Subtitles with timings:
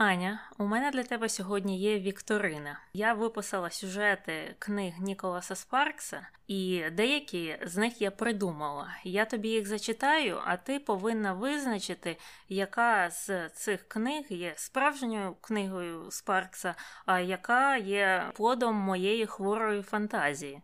[0.00, 2.80] Аня, у мене для тебе сьогодні є Вікторина.
[2.92, 8.88] Я виписала сюжети книг Ніколаса Спаркса, і деякі з них я придумала.
[9.04, 12.16] Я тобі їх зачитаю, а ти повинна визначити,
[12.48, 16.74] яка з цих книг є справжньою книгою Спаркса,
[17.06, 20.62] а яка є плодом моєї хворої фантазії.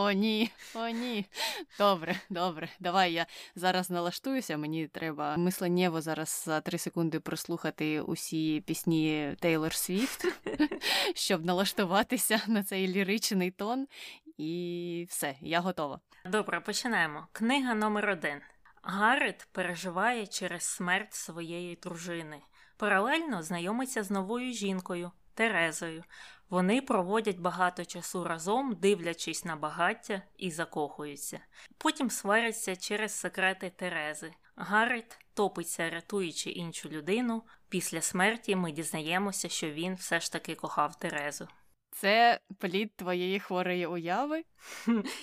[0.00, 1.26] О, ні, о, ні.
[1.78, 2.68] Добре, добре.
[2.80, 4.56] Давай я зараз налаштуюся.
[4.56, 10.26] Мені треба мисленнєво зараз за три секунди прослухати усі пісні Тейлор Свіфт,
[11.14, 13.86] щоб налаштуватися на цей ліричний тон.
[14.36, 16.00] І все, я готова.
[16.24, 17.26] Добре, починаємо.
[17.32, 18.40] Книга номер один.
[18.82, 22.40] Гаррет переживає через смерть своєї дружини.
[22.76, 26.04] Паралельно знайомиться з новою жінкою Терезою.
[26.50, 31.40] Вони проводять багато часу разом, дивлячись на багаття і закохуються.
[31.78, 34.32] Потім сваряться через секрети Терези.
[34.56, 37.42] Гаррет топиться, рятуючи іншу людину.
[37.68, 41.48] Після смерті ми дізнаємося, що він все ж таки кохав Терезу.
[41.90, 44.44] Це плід твоєї хворої уяви?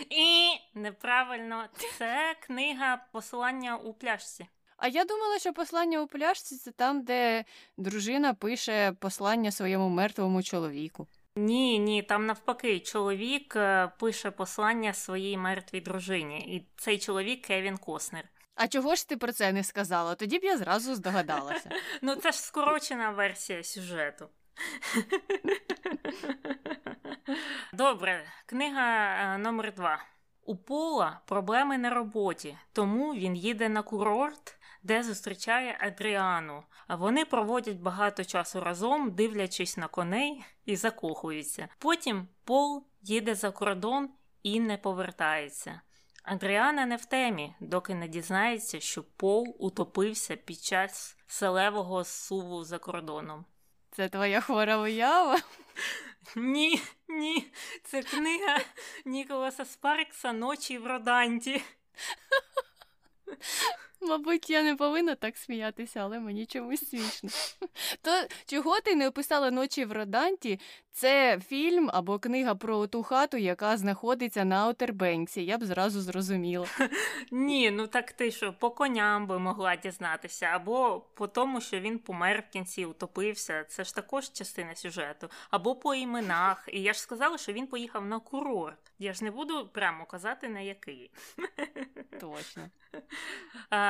[0.10, 1.66] І неправильно,
[1.98, 4.48] це книга посилання у пляшці.
[4.78, 7.46] А я думала, що послання у пляшці це там, де
[7.78, 11.08] дружина пише послання своєму мертвому чоловіку.
[11.36, 17.78] Ні, ні, там навпаки, чоловік е, пише послання своїй мертвій дружині, і цей чоловік Кевін
[17.78, 18.30] Коснер.
[18.56, 20.16] А чого ж ти про це не сказала?
[20.16, 21.70] Тоді б я зразу здогадалася.
[22.02, 24.30] Ну, це ж скорочена версія сюжету.
[27.74, 30.04] Добре, книга е, номер два.
[30.46, 36.64] У Пола проблеми на роботі, тому він їде на курорт, де зустрічає Адріану.
[36.88, 41.68] А вони проводять багато часу разом, дивлячись на коней і закохуються.
[41.80, 44.10] Потім Пол їде за кордон
[44.44, 45.82] і не повертається.
[46.24, 52.78] Адріана не в темі, доки не дізнається, що Пол утопився під час селевого суву за
[52.78, 53.46] кордоном.
[53.92, 55.40] Це твоя хвора уява?
[56.36, 57.52] Ні, ні,
[57.84, 58.60] це книга
[59.06, 61.64] Ніколаса Спаркса Ночі в Роданті.
[64.08, 67.30] Мабуть, я не повинна так сміятися, але мені чомусь смішно.
[68.02, 68.12] То
[68.46, 70.60] чого ти не описала ночі в Роданті?
[70.92, 75.46] Це фільм або книга про ту хату, яка знаходиться на Отербенксі.
[75.46, 76.68] Я б зразу зрозуміла.
[77.32, 82.00] Ні, ну так ти що, по коням би могла дізнатися, або по тому, що він
[82.00, 83.64] помер в кінці, утопився.
[83.64, 86.70] Це ж також частина сюжету, або по іменах.
[86.72, 88.92] І я ж сказала, що він поїхав на курорт.
[89.00, 91.12] Я ж не буду прямо казати на який.
[92.20, 92.70] Точно.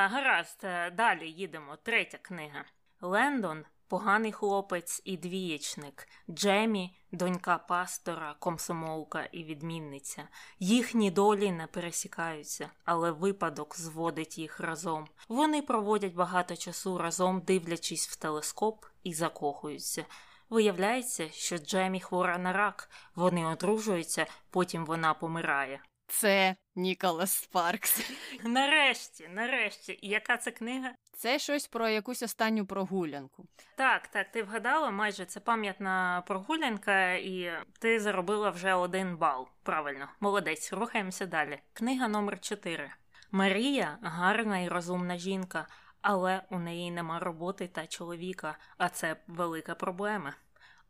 [0.08, 1.76] Гаразд, е, далі їдемо.
[1.82, 2.64] Третя книга.
[3.00, 10.28] Лендон поганий хлопець і двієчник, Джемі, донька пастора, комсомолка і відмінниця.
[10.58, 15.08] Їхні долі не пересікаються, але випадок зводить їх разом.
[15.28, 20.04] Вони проводять багато часу разом, дивлячись в телескоп і закохуються.
[20.50, 22.90] Виявляється, що Джемі хвора на рак.
[23.14, 25.80] Вони одружуються, потім вона помирає.
[26.06, 28.10] Це Ніколас Спаркс.
[28.44, 29.98] Нарешті, нарешті.
[30.02, 30.92] І яка це книга?
[31.12, 33.46] Це щось про якусь останню прогулянку.
[33.76, 39.48] Так, так, ти вгадала майже це пам'ятна прогулянка, і ти заробила вже один бал.
[39.62, 41.58] Правильно, молодець, рухаємося далі.
[41.72, 42.90] Книга номер 4
[43.30, 45.66] Марія гарна і розумна жінка,
[46.02, 50.34] але у неї нема роботи та чоловіка, а це велика проблема.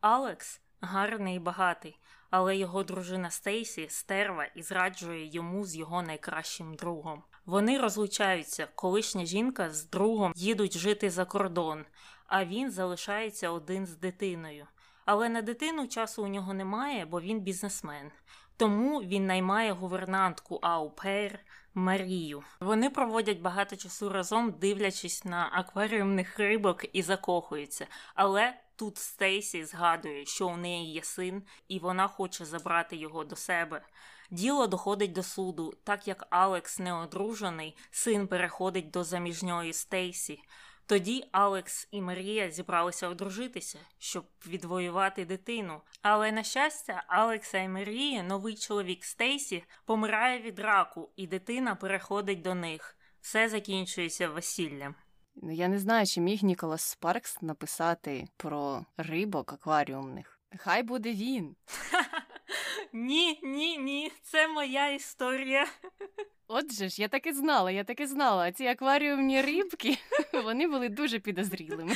[0.00, 1.98] Алекс гарний і багатий,
[2.30, 7.22] але його дружина Стейсі стерва і зраджує йому з його найкращим другом.
[7.47, 11.84] Вони розлучаються, колишня жінка з другом їдуть жити за кордон,
[12.26, 14.66] а він залишається один з дитиною.
[15.04, 18.10] Але на дитину часу у нього немає, бо він бізнесмен.
[18.56, 21.38] Тому він наймає гувернантку Аупер
[21.74, 22.42] Марію.
[22.60, 27.86] Вони проводять багато часу разом, дивлячись на акваріумних рибок і закохуються.
[28.14, 33.37] Але тут Стейсі згадує, що у неї є син, і вона хоче забрати його до
[33.37, 33.82] себе.
[34.31, 40.42] Діло доходить до суду, так як Алекс неодружений, син переходить до заміжньої Стейсі.
[40.86, 45.80] Тоді Алекс і Марія зібралися одружитися, щоб відвоювати дитину.
[46.03, 52.42] Але на щастя, Алекса і Марії, новий чоловік Стейсі, помирає від раку, і дитина переходить
[52.42, 52.97] до них.
[53.21, 54.95] Все закінчується весіллям.
[55.42, 60.38] Ну, я не знаю, чи міг Ніколас Спаркс написати про рибок акваріумних.
[60.59, 61.56] Хай буде він.
[62.92, 65.66] Ні, ні, ні, це моя історія.
[66.48, 68.53] Отже ж, я так і знала, я так і знала.
[68.53, 69.98] Ці акваріумні рибки
[70.44, 71.94] вони були дуже підозрілими.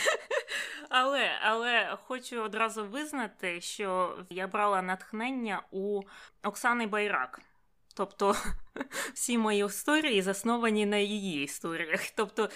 [0.88, 6.02] Але але хочу одразу визнати, що я брала натхнення у
[6.42, 7.40] Оксани Байрак.
[8.00, 8.36] Тобто
[9.14, 12.00] всі мої історії засновані на її історіях.
[12.16, 12.48] Тобто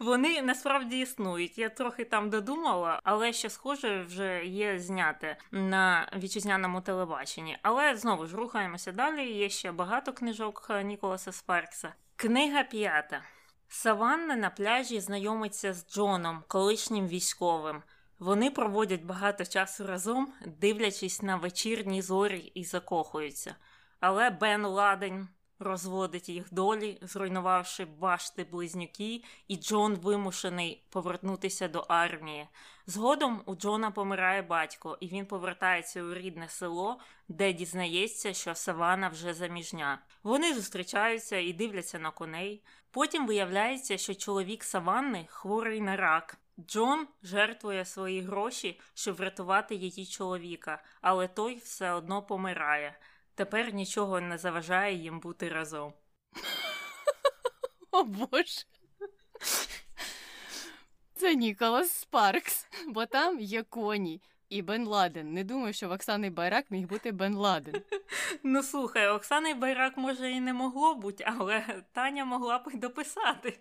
[0.00, 1.58] вони насправді існують.
[1.58, 7.58] Я трохи там додумала, але ще схоже вже є зняте на вітчизняному телебаченні.
[7.62, 9.32] Але знову ж рухаємося далі.
[9.32, 11.94] Є ще багато книжок Ніколаса Спаркса.
[12.16, 13.22] Книга п'ята.
[13.68, 17.82] Саванна на пляжі знайомиться з Джоном, колишнім військовим.
[18.18, 23.56] Вони проводять багато часу разом, дивлячись на вечірні зорі і закохуються.
[24.02, 25.28] Але Бен Ладен
[25.58, 32.48] розводить їх долі, зруйнувавши башти близнюки, і Джон вимушений повернутися до армії.
[32.86, 39.08] Згодом у Джона помирає батько, і він повертається у рідне село, де дізнається, що Савана
[39.08, 39.98] вже заміжня.
[40.22, 42.62] Вони зустрічаються і дивляться на коней.
[42.90, 46.38] Потім виявляється, що чоловік Саванни хворий на рак.
[46.60, 52.98] Джон жертвує свої гроші, щоб врятувати її чоловіка, але той все одно помирає.
[53.34, 55.92] Тепер нічого не заважає їм бути разом.
[57.90, 58.62] О Боже.
[61.14, 65.32] Це Ніколас Спаркс, бо там є коні і Бен Ладен.
[65.32, 67.82] Не думаю, що в Оксани Байрак міг бути Бен Ладен.
[68.42, 73.58] Ну слухай, Оксани Байрак може і не могло бути, але Таня могла б і дописати.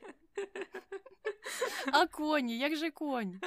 [1.94, 3.40] А коні, як же коні?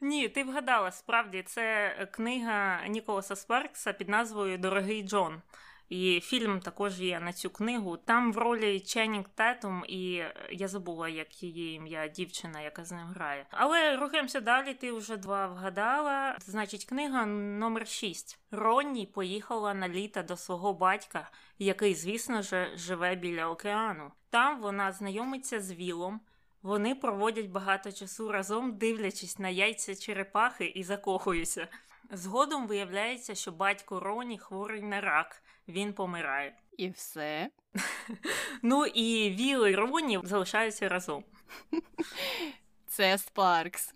[0.00, 5.42] Ні, ти вгадала, справді це книга Ніколаса Спаркса під назвою Дорогий Джон.
[5.90, 7.96] І фільм також є на цю книгу.
[7.96, 13.06] Там в ролі Ченнінг Тетум, і я забула, як її ім'я, дівчина, яка з ним
[13.06, 13.46] грає.
[13.50, 14.74] Але рухаємося далі.
[14.74, 16.36] Ти вже два вгадала.
[16.40, 18.38] Значить, книга номер 6.
[18.50, 24.12] Ронні поїхала на літо до свого батька, який, звісно ж, живе біля океану.
[24.30, 26.20] Там вона знайомиться з Вілом.
[26.62, 31.68] Вони проводять багато часу разом, дивлячись на яйця черепахи і закохуються.
[32.12, 36.54] Згодом виявляється, що батько Роні хворий на рак, він помирає.
[36.76, 37.50] І все.
[38.62, 41.24] Ну і Віл і Роні залишаються разом.
[42.86, 43.94] Це Спаркс.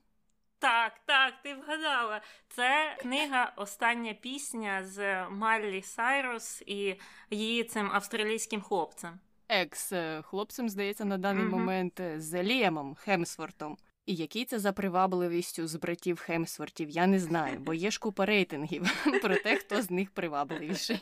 [0.59, 2.21] Так, так, ти вгадала.
[2.49, 7.01] Це книга Остання пісня з Маллі Сайрус і
[7.31, 9.19] її цим австралійським хлопцем.
[9.49, 9.93] Екс
[10.23, 11.51] хлопцем, здається, на даний mm-hmm.
[11.51, 13.77] момент з Ліємом Хемсвортом.
[14.07, 18.27] І який це за привабливістю з братів Хемсвортів, я не знаю, бо є ж купа
[18.27, 21.01] рейтингів про те, хто з них привабливіший.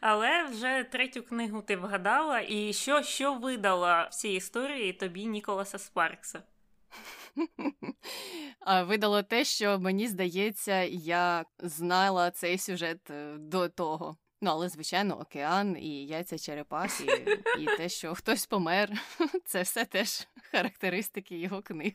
[0.00, 5.78] Але вже третю книгу ти вгадала, і що що видала в цій історії тобі Ніколаса
[5.78, 6.42] Спаркса?
[8.60, 14.16] А Видало те, що мені здається, я знала цей сюжет е, до того.
[14.40, 18.90] Ну, але, звичайно, океан і яйця черепахи, і те, що хтось помер,
[19.44, 21.92] це все теж характеристики його книг.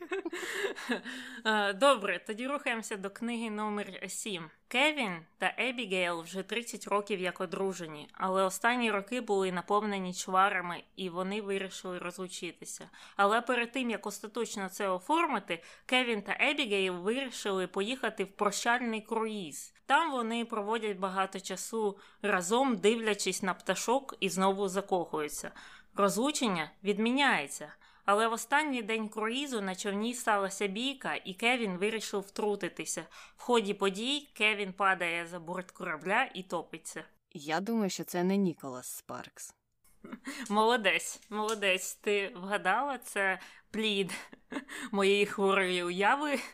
[1.74, 4.50] Добре, тоді рухаємося до книги номер 7.
[4.68, 11.08] Кевін та Ебігейл вже 30 років як одружені, але останні роки були наповнені чварами, і
[11.08, 12.90] вони вирішили розлучитися.
[13.16, 19.74] Але перед тим як остаточно це оформити, Кевін та Ебігейл вирішили поїхати в прощальний круїз.
[19.86, 25.50] Там вони проводять багато часу разом, дивлячись на пташок і знову закохуються.
[25.96, 27.72] Розлучення відміняється.
[28.04, 33.06] Але в останній день круїзу на човні сталася бійка, і Кевін вирішив втрутитися.
[33.36, 37.04] В ході подій Кевін падає за борт корабля і топиться.
[37.32, 39.54] Я думаю, що це не Ніколас Спаркс.
[40.48, 41.94] Молодець, молодець.
[41.94, 43.38] Ти вгадала це
[43.70, 44.12] плід
[44.92, 46.38] моєї хворої уяви.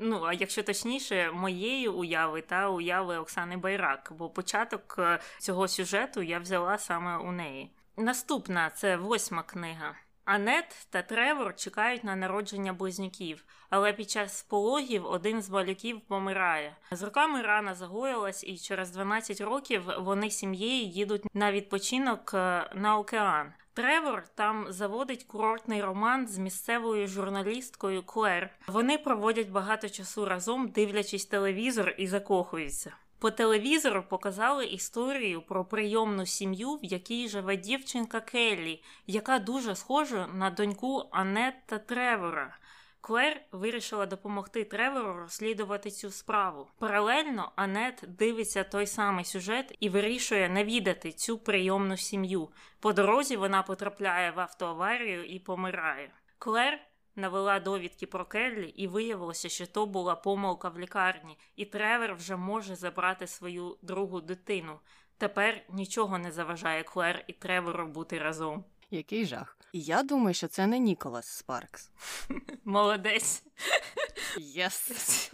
[0.00, 6.22] Ну, а якщо точніше, моєї уяви та уяви Оксани Байрак, бо початок е, цього сюжету
[6.22, 7.70] я взяла саме у неї.
[7.96, 9.94] Наступна це восьма книга.
[10.26, 16.76] Анет та Тревор чекають на народження близнюків, але під час пологів один з малюків помирає.
[16.90, 22.98] З роками рана загоїлась, і через 12 років вони сім'єю їдуть на відпочинок е, на
[22.98, 23.52] океан.
[23.74, 28.50] Тревор там заводить курортний роман з місцевою журналісткою Клер.
[28.66, 32.92] Вони проводять багато часу разом, дивлячись телевізор і закохуються.
[33.26, 40.26] По телевізору показали історію про прийомну сім'ю, в якій живе дівчинка Келлі, яка дуже схожа
[40.26, 42.56] на доньку Анетта Тревора.
[43.00, 46.68] Клер вирішила допомогти Тревору розслідувати цю справу.
[46.78, 52.48] Паралельно Анет дивиться той самий сюжет і вирішує навідати цю прийомну сім'ю.
[52.80, 56.10] По дорозі вона потрапляє в автоаварію і помирає.
[56.38, 56.80] Клер
[57.16, 62.36] навела довідки про Келлі, і виявилося, що то була помилка в лікарні, і Тревер вже
[62.36, 64.78] може забрати свою другу дитину.
[65.18, 68.64] Тепер нічого не заважає Клер і Тревору бути разом.
[68.90, 69.56] Який жах.
[69.72, 71.90] І я думаю, що це не Ніколас Спаркс.
[72.64, 73.44] Молодець.
[74.38, 75.32] Yes.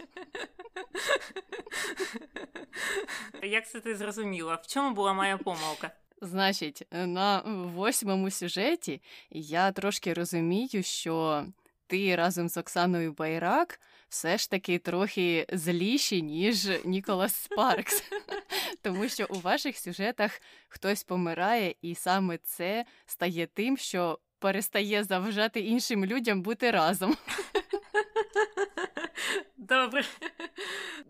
[3.43, 4.55] Як це ти зрозуміла?
[4.55, 5.91] В чому була моя помилка?
[6.21, 7.41] Значить, на
[7.75, 11.45] восьмому сюжеті я трошки розумію, що
[11.93, 18.03] ти разом з Оксаною Байрак все ж таки трохи зліші, ніж Ніколас Спаркс.
[18.81, 25.59] Тому що у ваших сюжетах хтось помирає, і саме це стає тим, що перестає заважати
[25.59, 27.17] іншим людям бути разом.
[29.57, 30.03] Добре.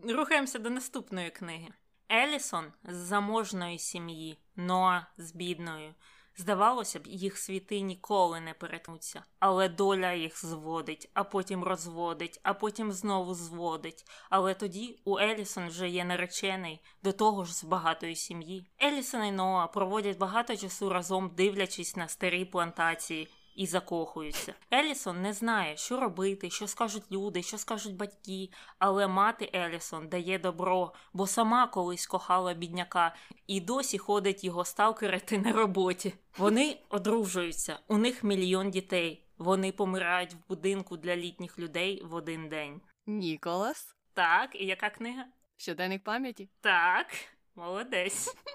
[0.04, 1.68] Рухаємося до наступної книги.
[2.12, 5.94] Елісон з заможної сім'ї, Ноа з бідною.
[6.38, 12.54] Здавалося б, їх світи ніколи не перетнуться, але доля їх зводить, а потім розводить, а
[12.54, 14.06] потім знову зводить.
[14.30, 18.68] Але тоді у Елісон вже є наречений, до того ж з багатої сім'ї.
[18.84, 24.54] Елісон і Ноа проводять багато часу разом, дивлячись на старі плантації і закохуються.
[24.74, 30.40] Елісон не знає, що робити, що скажуть люди, що скажуть батьки, але мати Елісон дає
[30.40, 33.16] добро, бо сама колись кохала бідняка
[33.48, 36.14] і досі ходить його сталкерити на роботі.
[36.38, 39.20] Вони одружуються, у них мільйон дітей.
[39.38, 42.82] Вони помирають в будинку для літніх людей в один день.
[43.06, 43.96] Ніколас.
[44.14, 45.26] Так, і яка книга?
[45.58, 46.50] Щоденник пам'яті?
[46.62, 47.08] Так,
[47.56, 48.36] молодець.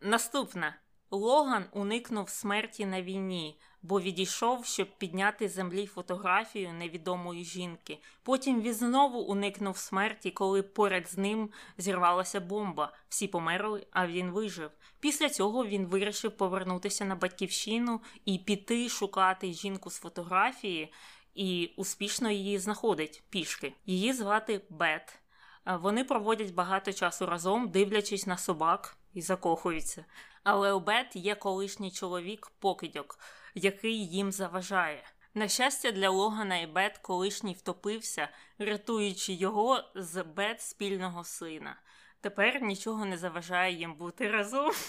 [0.00, 0.74] Наступна
[1.10, 7.98] Логан уникнув смерті на війні, бо відійшов, щоб підняти землі фотографію невідомої жінки.
[8.22, 12.92] Потім він знову уникнув смерті, коли поряд з ним зірвалася бомба.
[13.08, 14.70] Всі померли, а він вижив.
[15.00, 20.92] Після цього він вирішив повернутися на батьківщину і піти шукати жінку з фотографії,
[21.34, 23.72] і успішно її знаходить пішки.
[23.86, 25.18] Її звати Бет.
[25.66, 30.04] Вони проводять багато часу разом, дивлячись на собак і закохуються.
[30.44, 33.18] Але у Бет є колишній чоловік покидьок,
[33.54, 35.04] який їм заважає.
[35.34, 41.76] На щастя, для Логана і Бет колишній втопився, рятуючи його з Бет спільного сина.
[42.20, 44.72] Тепер нічого не заважає їм бути разом.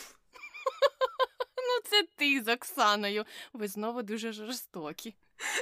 [1.70, 3.26] Ну, це ти з Оксаною.
[3.54, 5.16] Ви знову дуже жорстокі.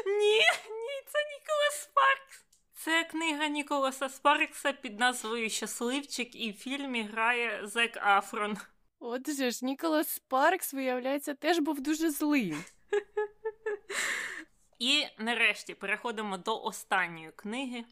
[0.05, 0.37] Ні,
[0.69, 2.44] ні, це Ніколас Спаркс.
[2.85, 8.57] Це книга Ніколаса Спаркса під назвою Щасливчик і в фільмі грає Зек Афрон.
[8.99, 12.63] Отже ж, Ніколас Спаркс, виявляється, теж був дуже злим.
[14.79, 17.85] І нарешті переходимо до останньої книги.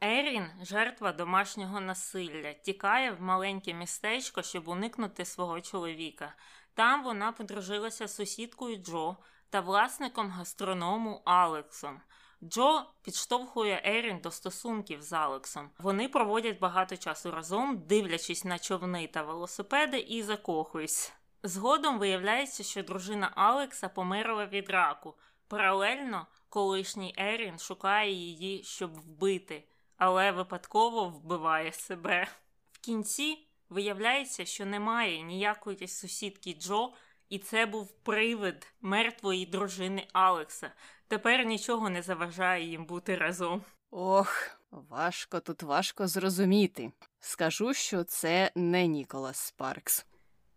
[0.00, 6.34] Ерін, жертва домашнього насилля, тікає в маленьке містечко, щоб уникнути свого чоловіка.
[6.74, 9.16] Там вона подружилася з сусідкою Джо
[9.50, 12.00] та власником гастроному Алексом.
[12.42, 15.70] Джо підштовхує Ерін до стосунків з Алексом.
[15.78, 21.12] Вони проводять багато часу разом, дивлячись на човни та велосипеди, і закохуюсь.
[21.42, 25.14] Згодом виявляється, що дружина Алекса померла від раку.
[25.48, 29.64] Паралельно колишній Ерін шукає її, щоб вбити,
[29.96, 32.28] але випадково вбиває себе.
[32.72, 36.92] В кінці виявляється, що немає ніякої сусідки Джо,
[37.28, 40.72] і це був привид мертвої дружини Алекса.
[41.10, 43.62] Тепер нічого не заважає їм бути разом.
[43.90, 46.92] Ох, важко тут важко зрозуміти.
[47.20, 50.06] Скажу, що це не Ніколас Спаркс.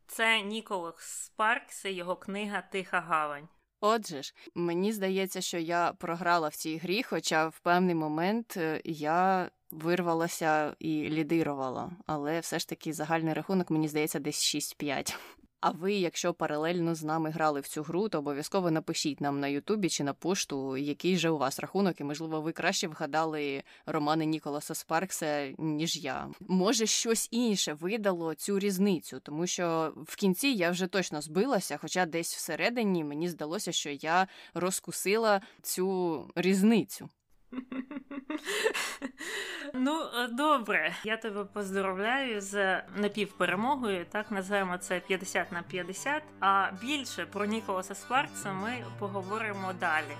[0.07, 3.47] Це Ніколас Спаркс і його книга Тиха Гавань.
[3.81, 8.81] Отже ж, мені здається, що я програла в цій грі, хоча в певний момент е,
[8.85, 15.15] я вирвалася і лідирувала, але все ж таки загальний рахунок, мені здається, десь 6-5.
[15.65, 19.47] А ви, якщо паралельно з нами грали в цю гру, то обов'язково напишіть нам на
[19.47, 24.25] Ютубі чи на пошту, який же у вас рахунок, і можливо, ви краще вгадали романи
[24.25, 26.29] Ніколаса Спаркса, ніж я.
[26.39, 32.05] Може, щось інше видало цю різницю, тому що в кінці я вже точно збилася, хоча
[32.05, 37.09] десь всередині мені здалося, що я розкусила цю різницю.
[39.73, 44.05] Ну, добре, я тебе поздоровляю з напівперемогою.
[44.11, 46.23] Так називаємо це 50 на 50.
[46.39, 50.15] А більше про Ніколаса Спаркса ми поговоримо далі.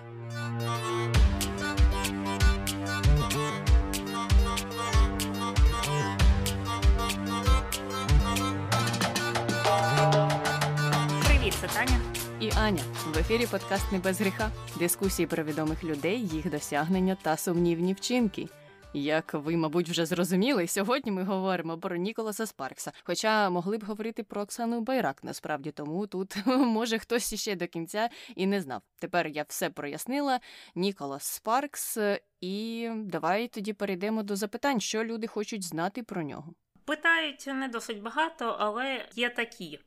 [11.26, 12.03] Привіт, це Таня.
[12.44, 14.52] І Аня в ефірі подкаст «Не без гріха.
[14.80, 18.48] Дискусії про відомих людей, їх досягнення та сумнівні вчинки.
[18.94, 22.92] Як ви, мабуть, вже зрозуміли, сьогодні ми говоримо про Ніколаса Спаркса.
[23.04, 28.10] Хоча могли б говорити про Оксану Байрак, насправді тому тут може хтось іще до кінця
[28.36, 28.82] і не знав.
[29.00, 30.40] Тепер я все прояснила.
[30.76, 31.98] Ніколас Спаркс,
[32.42, 36.54] і давай тоді перейдемо до запитань, що люди хочуть знати про нього.
[36.86, 39.80] Питають не досить багато, але є такі: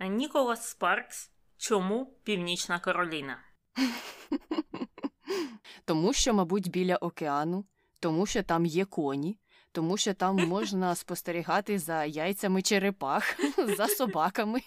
[0.00, 1.33] Ніколас Спаркс.
[1.56, 3.38] Чому Північна Кароліна?
[5.84, 7.64] Тому що, мабуть, біля океану,
[8.00, 9.38] тому що там є коні,
[9.72, 13.36] тому що там можна спостерігати за яйцями черепах,
[13.76, 14.60] за собаками,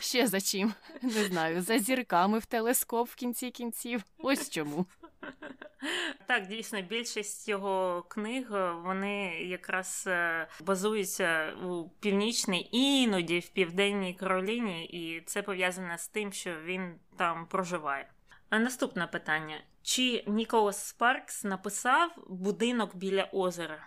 [0.00, 0.72] ще за чим.
[1.02, 4.04] Не знаю, за зірками в телескоп в кінці кінців.
[4.18, 4.86] Ось чому.
[6.26, 8.50] Так, дійсно, більшість його книг
[8.84, 16.32] вони якраз е, базуються у північній іноді в південній Кароліні, і це пов'язане з тим,
[16.32, 18.10] що він там проживає.
[18.50, 23.78] А наступне питання: чи Ніколас Спаркс написав будинок біля озера?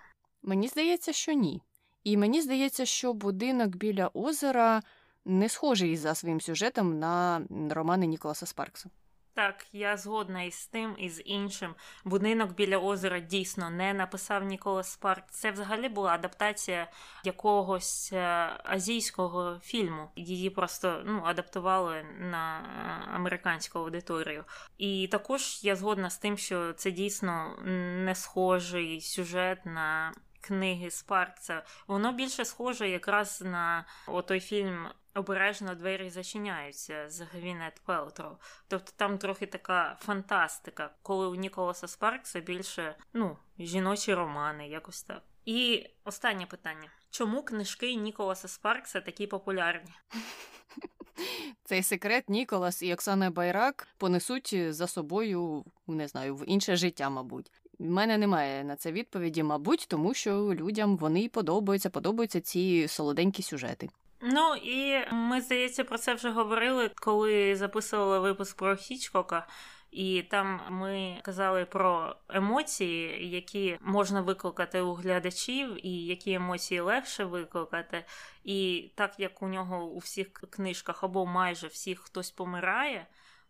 [0.41, 1.61] Мені здається, що ні.
[2.03, 4.81] І мені здається, що будинок біля озера
[5.25, 8.89] не схожий за своїм сюжетом на романи Ніколаса Спаркса.
[9.35, 11.75] Так, я згодна із тим, і з іншим.
[12.05, 15.23] Будинок біля озера дійсно не написав Ніколас Спарк.
[15.29, 16.87] Це взагалі була адаптація
[17.23, 20.09] якогось е, азійського фільму.
[20.15, 24.43] Її просто ну, адаптували на е, американську аудиторію.
[24.77, 27.55] І також я згодна з тим, що це дійсно
[28.05, 30.13] не схожий сюжет на.
[30.45, 33.85] Книги Спаркса, воно більше схоже якраз на
[34.27, 38.37] той фільм обережно двері зачиняються з Гвінет Пелтро.
[38.67, 45.21] Тобто там трохи така фантастика, коли у Ніколаса Спаркса більше ну, жіночі романи, якось так.
[45.45, 49.91] І останнє питання: чому книжки Ніколаса Спаркса такі популярні?
[51.63, 57.51] Цей секрет Ніколас і Оксана Байрак понесуть за собою, не знаю, в інше життя, мабуть.
[57.79, 63.43] У мене немає на це відповіді, мабуть, тому що людям вони подобаються, подобаються ці солоденькі
[63.43, 63.89] сюжети.
[64.25, 69.47] Ну і ми, здається, про це вже говорили, коли записували випуск про Хічкока.
[69.91, 77.25] І там ми казали про емоції, які можна викликати у глядачів, і які емоції легше
[77.25, 78.05] викликати.
[78.43, 83.07] І так як у нього у всіх книжках або майже всіх хтось помирає,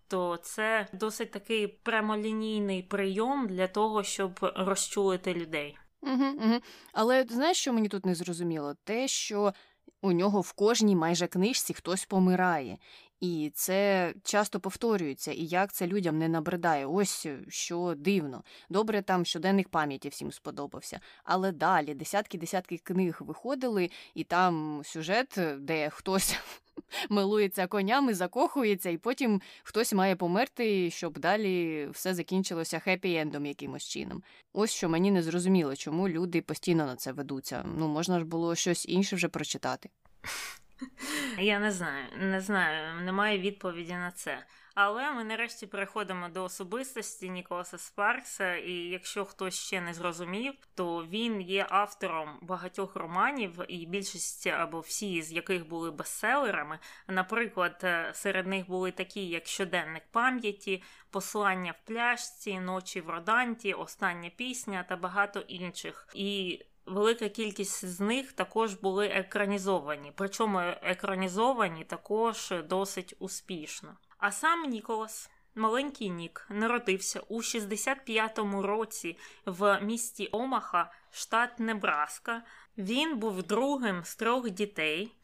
[0.07, 5.77] то це досить такий прямолінійний прийом для того, щоб розчулити людей.
[6.01, 6.59] Угу, угу.
[6.93, 8.75] Але знаєш, що мені тут не зрозуміло?
[8.83, 9.53] Те, що
[10.01, 12.77] у нього в кожній майже книжці хтось помирає,
[13.23, 16.85] і це часто повторюється, і як це людям не набридає.
[16.85, 18.43] Ось е, що дивно.
[18.69, 20.99] Добре, там щоденник пам'яті всім сподобався.
[21.23, 26.35] Але далі десятки-десятки книг виходили, і там сюжет, де хтось
[27.09, 34.23] милується конями, закохується, і потім хтось має померти, щоб далі все закінчилося хеппі-ендом якимось чином.
[34.53, 37.65] Ось що мені не зрозуміло, чому люди постійно на це ведуться.
[37.77, 39.89] Ну можна ж було щось інше вже прочитати.
[41.37, 44.45] Я не знаю, не знаю, немає відповіді на це.
[44.75, 51.05] Але ми нарешті переходимо до особистості Ніколаса Спаркса, і якщо хтось ще не зрозумів, то
[51.05, 56.79] він є автором багатьох романів, і більшість або всі з яких були бестселерами.
[57.07, 63.73] Наприклад, е, серед них були такі, як щоденник пам'яті, послання в пляшці, ночі в Роданті,
[63.73, 66.07] остання пісня та багато інших.
[66.13, 73.97] І Велика кількість з них також були екранізовані, причому екранізовані також досить успішно.
[74.17, 82.41] А сам Ніколас, маленький Нік, народився у 65-му році в місті Омаха, штат Небраска.
[82.77, 85.15] Він був другим з трьох дітей.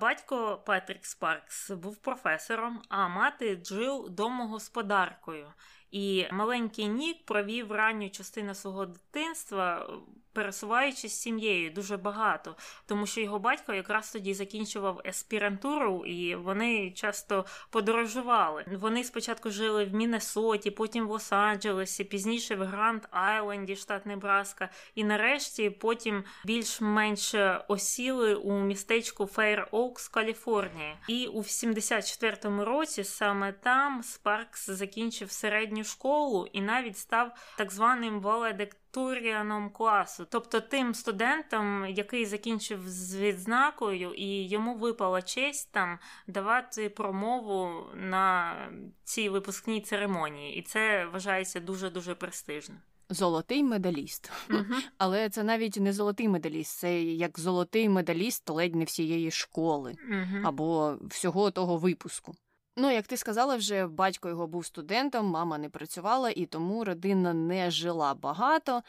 [0.00, 5.52] Батько Петрік Спаркс був професором, а мати Джил домогосподаркою.
[5.90, 9.88] І маленький Нік провів ранню частину свого дитинства
[10.36, 16.90] пересуваючись з сім'єю дуже багато, тому що його батько якраз тоді закінчував еспірантуру, і вони
[16.90, 18.64] часто подорожували.
[18.80, 25.04] Вони спочатку жили в Міннесоті, потім в Лос-Анджелесі, пізніше в Гранд Айленді, штат Небраска, і
[25.04, 27.34] нарешті потім більш-менш
[27.68, 30.98] осіли у містечку Фейр Оукс, Каліфорнія.
[31.08, 38.20] І у 74-му році саме там Спаркс закінчив середню школу і навіть став так званим
[38.20, 45.98] валедик Туріаном класу, тобто тим студентом, який закінчив з відзнакою, і йому випала честь там
[46.26, 48.56] давати промову на
[49.04, 52.74] цій випускній церемонії, і це вважається дуже дуже престижно.
[53.08, 54.64] Золотий медаліст, uh-huh.
[54.98, 60.40] але це навіть не золотий медаліст, це як золотий медаліст ледь не всієї школи uh-huh.
[60.44, 62.34] або всього того випуску.
[62.78, 67.32] Ну, як ти сказала, вже батько його був студентом, мама не працювала, і тому родина
[67.32, 68.82] не жила багато.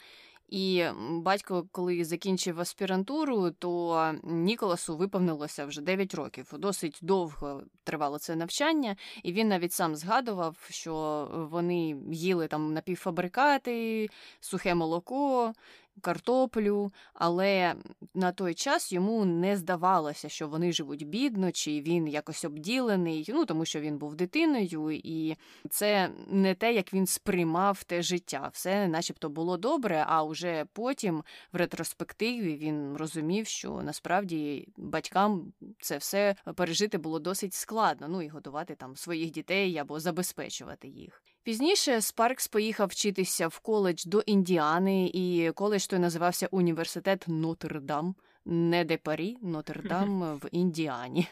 [0.48, 6.54] І батько, коли закінчив аспірантуру, то Ніколасу виповнилося вже 9 років.
[6.58, 14.08] Досить довго тривало це навчання, і він навіть сам згадував, що вони їли там напівфабрикати,
[14.40, 15.52] сухе молоко,
[15.98, 17.74] картоплю, але
[18.14, 23.44] на той час йому не здавалося, що вони живуть бідно, чи він якось обділений, ну
[23.44, 25.36] тому що він був дитиною, і
[25.70, 28.50] це не те, як він сприймав те життя.
[28.52, 35.96] Все, начебто, було добре, а уже потім, в ретроспективі, він розумів, що насправді батькам це
[35.98, 38.08] все пережити було досить складно.
[38.08, 41.22] Ну і готувати там своїх дітей або забезпечувати їх.
[41.48, 48.84] Пізніше Спаркс поїхав вчитися в коледж до Індіани, і коледж той називався Університет Нотр-Дам не
[48.84, 51.28] де Парі, Нотр-Дам в Індіані.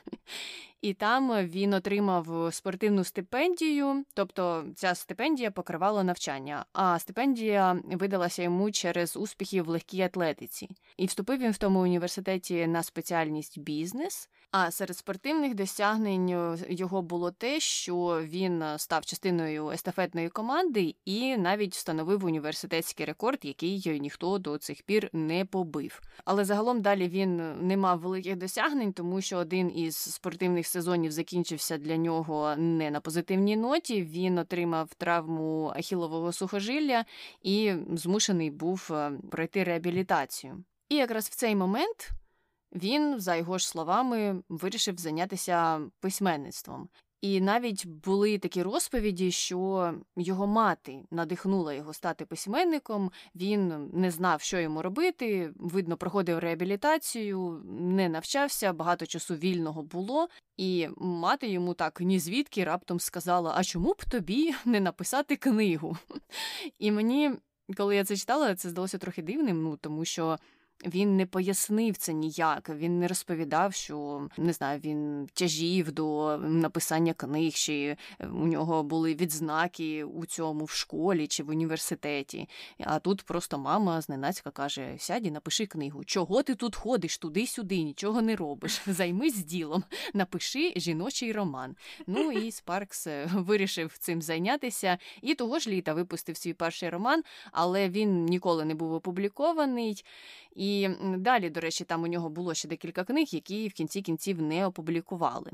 [0.80, 8.70] І там він отримав спортивну стипендію, тобто ця стипендія покривала навчання, а стипендія видалася йому
[8.70, 10.68] через успіхи в легкій атлетиці.
[10.96, 14.28] І вступив він в тому університеті на спеціальність бізнес.
[14.50, 20.94] А серед спортивних досягнень е, його було те, що він е, став частиною естафетної команди
[21.04, 26.00] і навіть встановив університетський рекорд, який ніхто до цих пір не побив.
[26.24, 31.78] Але загалом далі він не мав великих досягнень, тому що один із спортивних сезонів закінчився
[31.78, 34.02] для нього не на позитивній ноті.
[34.02, 37.04] Він отримав травму ахілового сухожилля
[37.42, 40.64] і змушений був е, пройти реабілітацію.
[40.88, 42.10] І якраз в цей момент
[42.72, 46.88] він, за його ж словами, вирішив зайнятися письменництвом.
[47.20, 53.10] І навіть були такі розповіді, що його мати надихнула його стати письменником.
[53.34, 55.52] Він не знав, що йому робити.
[55.56, 60.28] Видно, проходив реабілітацію, не навчався, багато часу вільного було.
[60.56, 65.96] І мати йому так ні звідки раптом сказала: А чому б тобі не написати книгу?
[66.78, 67.32] І мені,
[67.76, 70.38] коли я це читала, це здалося трохи дивним, ну тому що.
[70.84, 72.68] Він не пояснив це ніяк.
[72.68, 78.82] Він не розповідав, що не знаю, він тяжів до написання книг, чи е, у нього
[78.82, 82.48] були відзнаки у цьому в школі чи в університеті.
[82.80, 86.04] А тут просто мама зненацька каже: Сядь і напиши книгу.
[86.04, 88.80] Чого ти тут ходиш туди-сюди, нічого не робиш.
[88.86, 89.84] Займись ділом,
[90.14, 91.76] напиши жіночий роман.
[92.06, 94.98] Ну і Спаркс е, вирішив цим зайнятися.
[95.22, 100.04] І того ж літа випустив свій перший роман, але він ніколи не був опублікований.
[101.16, 104.66] Далі, до речі, там у нього було ще декілька книг, які в кінці кінців не
[104.66, 105.50] опублікували.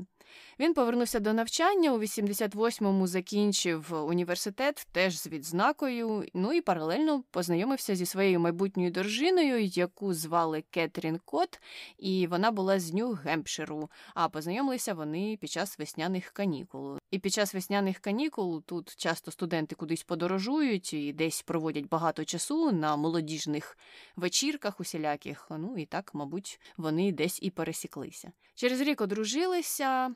[0.59, 6.25] Він повернувся до навчання у 88-му закінчив університет теж з відзнакою.
[6.33, 11.61] Ну і паралельно познайомився зі своєю майбутньою дружиною, яку звали Кетрін Кот,
[11.97, 13.89] і вона була з Нью-Гемпширу.
[14.13, 16.97] А познайомилися вони під час весняних канікул.
[17.11, 22.71] І під час весняних канікул тут часто студенти кудись подорожують і десь проводять багато часу
[22.71, 23.77] на молодіжних
[24.15, 25.02] вечірках усіляких.
[25.49, 28.31] Ну і так, мабуть, вони десь і пересіклися.
[28.55, 30.15] Через рік одружилися.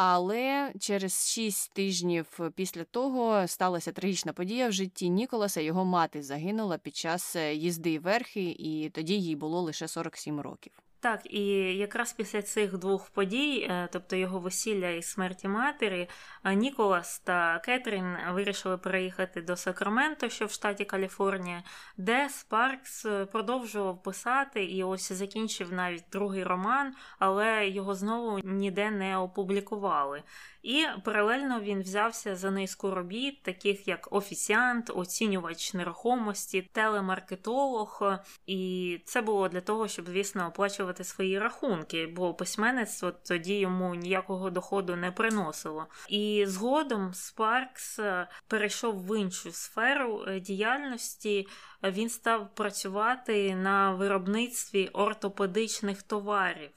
[0.00, 5.60] Але через шість тижнів після того сталася трагічна подія в житті Ніколаса.
[5.60, 10.72] Його мати загинула під час е, їзди верхи, і тоді їй було лише 47 років.
[11.00, 11.42] Так, і
[11.76, 16.08] якраз після цих двох подій, е, тобто його весілля і смерті матері,
[16.44, 21.62] е, Ніколас та Кетрін вирішили переїхати до Сакраменто, що в штаті Каліфорнія,
[21.96, 28.90] де Спаркс е, продовжував писати і ось закінчив навіть другий роман, але його знову ніде
[28.90, 30.22] не опублікували.
[30.68, 38.02] І паралельно він взявся за низку робіт, таких як офіціант, оцінювач нерухомості, телемаркетолог.
[38.46, 44.50] І це було для того, щоб, звісно, оплачувати свої рахунки, бо письменництво тоді йому ніякого
[44.50, 45.86] доходу не приносило.
[46.08, 51.46] І згодом Спаркс е, перейшов в іншу сферу е, діяльності.
[51.82, 56.70] Він став працювати на виробництві ортопедичних товарів.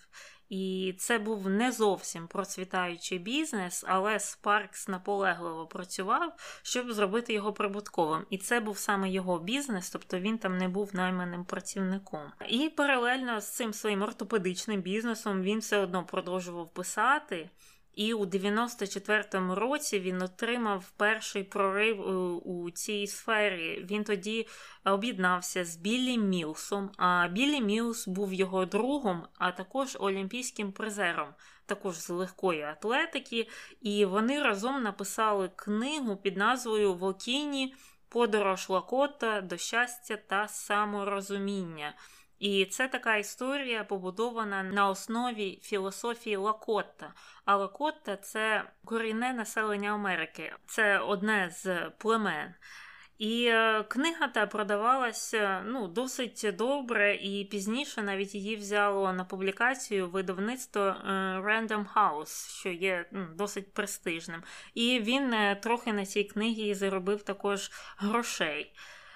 [0.51, 6.33] І це був не зовсім процвітаючий бізнес, але Спаркс наполегливо працював,
[6.63, 8.25] щоб зробити його прибутковим.
[8.29, 12.21] І це був саме його бізнес, тобто він там не був найманим працівником.
[12.49, 17.49] І паралельно з цим своїм ортопедичним бізнесом він все одно продовжував писати.
[17.93, 23.85] І у 94-му році він отримав перший прорив у, у цій сфері.
[23.89, 24.47] Він тоді
[24.85, 26.89] об'єднався з Біллі Мілсом.
[26.97, 31.27] А Біллі Мілс був його другом, а також олімпійським призером,
[31.65, 33.47] також з легкої атлетики.
[33.81, 37.75] І вони разом написали книгу під назвою Вокіні
[38.09, 41.93] Подорож Лакота до щастя та саморозуміння.
[42.41, 47.13] І це така історія побудована на основі філософії Лакотта.
[47.45, 52.53] А Лакотта це корінне населення Америки, це одне з племен.
[53.17, 60.09] І е, книга та продавалася ну, досить добре, і пізніше навіть її взяло на публікацію
[60.09, 60.95] видавництво е,
[61.45, 64.43] Random House, що є ну, досить престижним.
[64.73, 68.73] І він е, трохи на цій книгі заробив також грошей.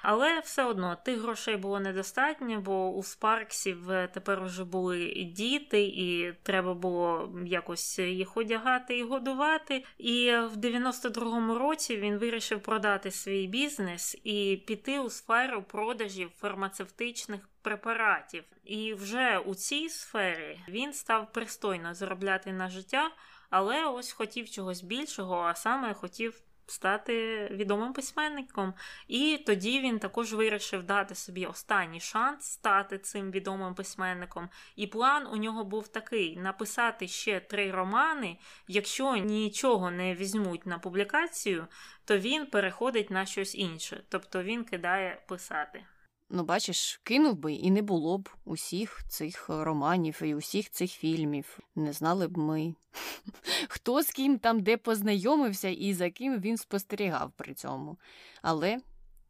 [0.07, 6.33] Але все одно тих грошей було недостатньо, бо у Спарксів тепер уже були діти, і
[6.43, 9.83] треба було якось їх одягати і годувати.
[9.97, 17.49] І в 92-му році він вирішив продати свій бізнес і піти у сферу продажів фармацевтичних
[17.61, 18.43] препаратів.
[18.63, 23.11] І вже у цій сфері він став пристойно заробляти на життя,
[23.49, 26.44] але ось хотів чогось більшого, а саме хотів.
[26.67, 28.73] Стати відомим письменником,
[29.07, 34.49] і тоді він також вирішив дати собі останній шанс стати цим відомим письменником.
[34.75, 38.37] І план у нього був такий: написати ще три романи.
[38.67, 41.67] Якщо нічого не візьмуть на публікацію,
[42.05, 45.85] то він переходить на щось інше, тобто він кидає писати.
[46.29, 51.59] Ну, бачиш, кинув би і не було б усіх цих романів і усіх цих фільмів.
[51.75, 52.75] Не знали б ми,
[53.67, 57.97] хто з ким там де познайомився і за ким він спостерігав при цьому.
[58.41, 58.79] Але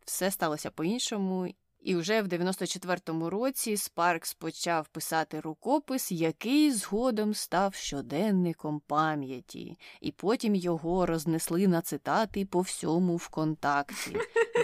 [0.05, 1.47] все сталося по-іншому,
[1.85, 10.11] і вже в 94-му році Спаркс почав писати рукопис, який згодом став щоденником пам'яті, і
[10.11, 14.17] потім його рознесли на цитати по всьому ВКонтакті,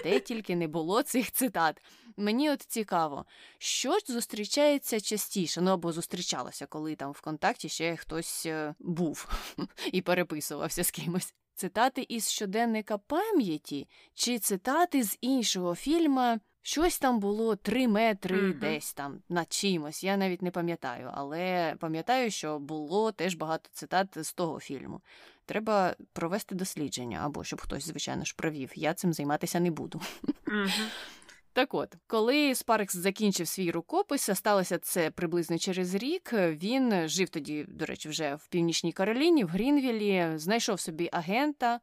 [0.04, 1.82] де тільки не було цих цитат.
[2.22, 3.26] Мені от цікаво,
[3.58, 9.30] що ж зустрічається частіше, ну або зустрічалося, коли там ВКонтакті ще хтось е, був
[9.92, 11.34] і переписувався з кимось.
[11.56, 18.60] Цитати із щоденника пам'яті чи цитати з іншого фільму Щось там було три метри mm-hmm.
[18.60, 20.04] десь там над чимось.
[20.04, 25.02] Я навіть не пам'ятаю, але пам'ятаю, що було теж багато цитат з того фільму.
[25.46, 28.72] Треба провести дослідження, або щоб хтось, звичайно ж, провів.
[28.76, 30.02] Я цим займатися не буду.
[30.46, 30.88] Mm-hmm.
[31.54, 36.34] Так от, коли Спаркс закінчив свій рукопис, сталося це приблизно через рік.
[36.34, 41.80] Він жив тоді, до речі, вже в Північній Кароліні, в Грінвілі, знайшов собі агента.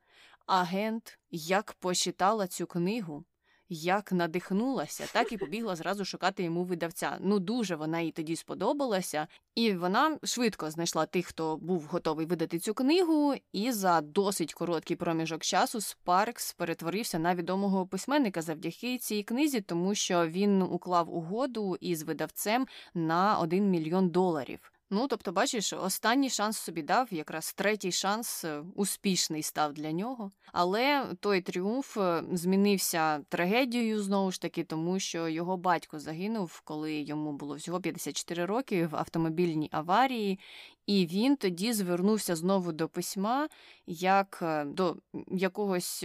[0.46, 3.24] Агент як почитала цю книгу,
[3.68, 7.18] як надихнулася, так і побігла зразу шукати йому видавця.
[7.20, 12.58] Ну дуже вона їй тоді сподобалася, і вона швидко знайшла тих, хто був готовий видати
[12.58, 13.34] цю книгу.
[13.52, 19.94] І за досить короткий проміжок часу Спаркс перетворився на відомого письменника завдяки цій книзі, тому
[19.94, 24.72] що він уклав угоду із видавцем на 1 мільйон доларів.
[24.90, 30.30] Ну, тобто, бачиш, останній шанс собі дав, якраз третій шанс е, успішний став для нього.
[30.52, 36.94] Але той тріумф е, змінився трагедією знову ж таки, тому що його батько загинув, коли
[36.94, 40.38] йому було всього 54 роки в автомобільній аварії,
[40.88, 43.48] і він тоді звернувся знову до письма,
[43.86, 44.96] як е, до
[45.30, 46.04] якогось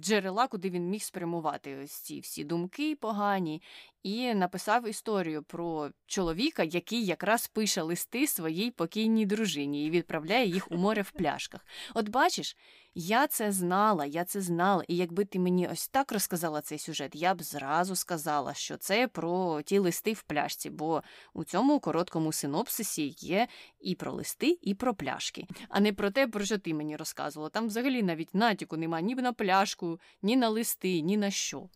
[0.00, 3.62] джерела, куди він міг спрямувати ось ці всі думки погані,
[4.02, 10.72] і написав історію про чоловіка, який якраз пише листи своїй покійній дружині і відправляє їх
[10.72, 11.66] у море в пляшках.
[11.94, 12.56] От бачиш,
[12.98, 17.10] я це знала, я це знала, і якби ти мені ось так розказала цей сюжет,
[17.14, 21.02] я б зразу сказала, що це про ті листи в пляшці, бо
[21.34, 23.48] у цьому короткому синопсисі є
[23.80, 27.50] і про листи, і про пляшки, а не про те, про що ти мені розказувала.
[27.50, 31.68] Там взагалі навіть натяку нема ні на пляшку, ні на листи, ні на що.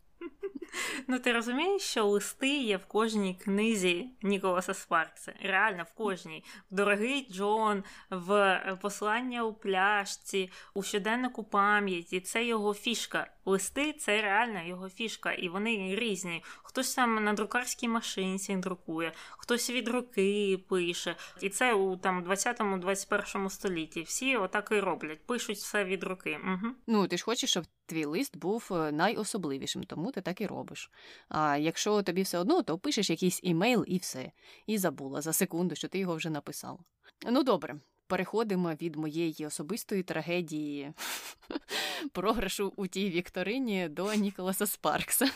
[1.08, 5.32] Ну, ти розумієш, що листи є в кожній книзі Ніколаса Спаркса.
[5.42, 6.44] Реально в кожній.
[6.70, 12.20] В Дорогий Джон, в послання у пляшці, у щоденнику пам'яті.
[12.20, 13.26] Це його фішка.
[13.44, 16.42] Листи це реально його фішка, і вони різні.
[16.62, 21.16] Хтось саме на друкарській машинці друкує, хтось від руки пише.
[21.40, 24.02] І це у там 20-21 столітті.
[24.02, 26.38] Всі отак і роблять, пишуть все від руки.
[26.44, 26.74] Угу.
[26.86, 30.90] Ну ти ж хочеш, щоб твій лист був е, найособливішим, тому ти так і робиш.
[31.28, 34.32] А якщо тобі все одно, то пишеш якийсь імейл і все.
[34.66, 36.80] І забула за секунду, що ти його вже написав.
[37.26, 40.92] Ну добре, переходимо від моєї особистої трагедії
[42.12, 45.30] програшу у тій вікторині до Ніколаса Спаркса.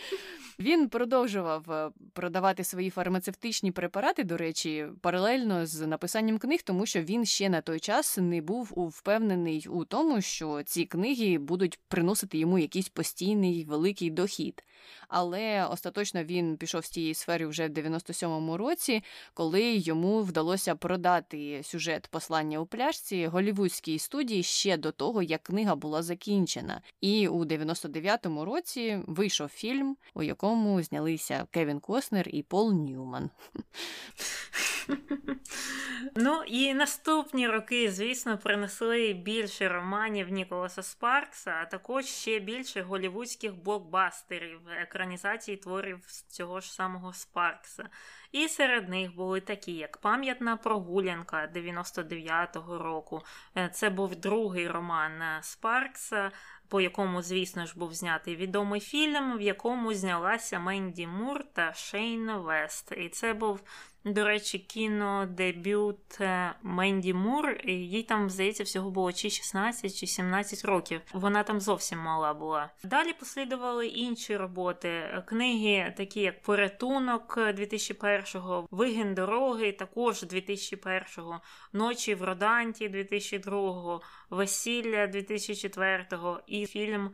[0.58, 7.02] Він продовжував е, продавати свої фармацевтичні препарати, до речі, паралельно з написанням книг, тому що
[7.02, 12.38] він ще на той час не був впевнений у тому, що ці книги будуть приносити
[12.38, 14.64] йому якийсь постійний великий дохід.
[15.10, 19.02] Але остаточно він пішов з тієї сфери вже в 97-му році,
[19.34, 25.74] коли йому вдалося продати сюжет послання у пляшці голівудській студії ще до того, як книга
[25.74, 26.80] була закінчена.
[27.00, 33.30] І у 99-му році вийшов фільм, у якому знялися Кевін Коснер і Пол Ньюман.
[36.14, 43.54] Ну і наступні роки, звісно, принесли більше романів Ніколаса Спаркса, а також ще більше голівудських
[43.54, 47.88] блокбастерів, екранізації творів цього ж самого Спаркса.
[48.32, 53.22] І серед них були такі, як Пам'ятна прогулянка 99-го року.
[53.56, 56.30] Е, це був другий роман Спаркса.
[56.68, 62.32] по якому, звісно ж, був знятий відомий фільм, в якому знялася Менді Мур та Шейн
[62.32, 62.92] Вест.
[62.96, 63.60] І це був
[64.04, 70.64] до речі, кінодебют е, Менді Мур, їй там, здається, всього було чи 16, чи 17
[70.64, 71.00] років.
[71.12, 72.70] Вона там зовсім мала була.
[72.84, 81.40] Далі послідували інші роботи, книги, такі як Порятунок 2001-го, Вигін дороги, також 2001-го,
[81.72, 87.10] Ночі в Роданті 2002-го, Весілля 2004-го і фільм.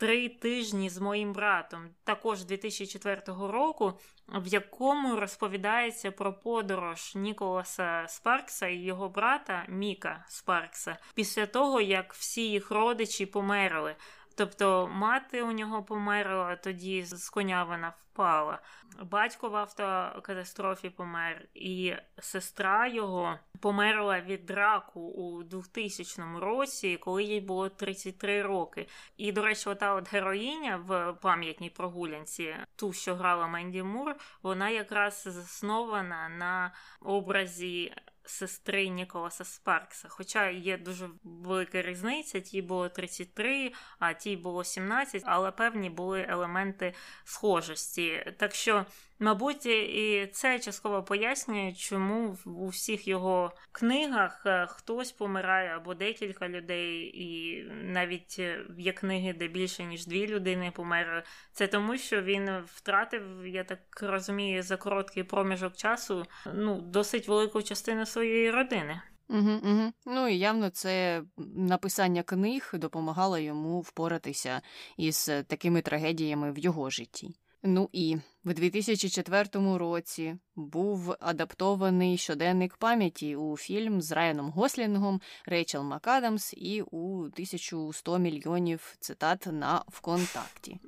[0.00, 3.92] Три тижні з моїм братом, також 2004 року,
[4.28, 12.14] в якому розповідається про подорож Ніколаса Спаркса і його брата Міка Спаркса після того, як
[12.14, 13.96] всі їх родичі померли.
[14.34, 18.58] Тобто мати у нього померла, тоді з коня вона впала.
[19.02, 27.40] Батько в автокатастрофі помер, і сестра його померла від раку у 2000 році, коли їй
[27.40, 28.88] було 33 роки.
[29.16, 34.70] І, до речі, ота от героїня в пам'ятній прогулянці, ту, що грала Менді Мур, вона
[34.70, 37.92] якраз заснована на образі
[38.24, 40.08] сестри Ніколаса Спаркса.
[40.08, 46.26] Хоча є дуже велика різниця, тій було 33, а тій було 17, але певні були
[46.28, 48.34] елементи схожості.
[48.38, 48.86] Так що
[49.22, 56.48] Мабуть, і це частково пояснює, чому у всіх його книгах е, хтось помирає або декілька
[56.48, 61.22] людей, і навіть е, є книги, де більше ніж дві людини померли.
[61.52, 67.62] Це тому, що він втратив, я так розумію, за короткий проміжок часу ну, досить велику
[67.62, 69.00] частину своєї родини.
[69.28, 69.92] Угу, угу.
[70.06, 71.22] Ну і явно це
[71.56, 74.62] написання книг допомагало йому впоратися
[74.96, 77.34] із такими трагедіями в його житті.
[77.62, 85.82] Ну і в 2004 році був адаптований щоденник пам'яті у фільм з Райаном Гослінгом, Рейчел
[85.82, 90.80] МакАдамс і у 1100 мільйонів цитат на ВКонтакті.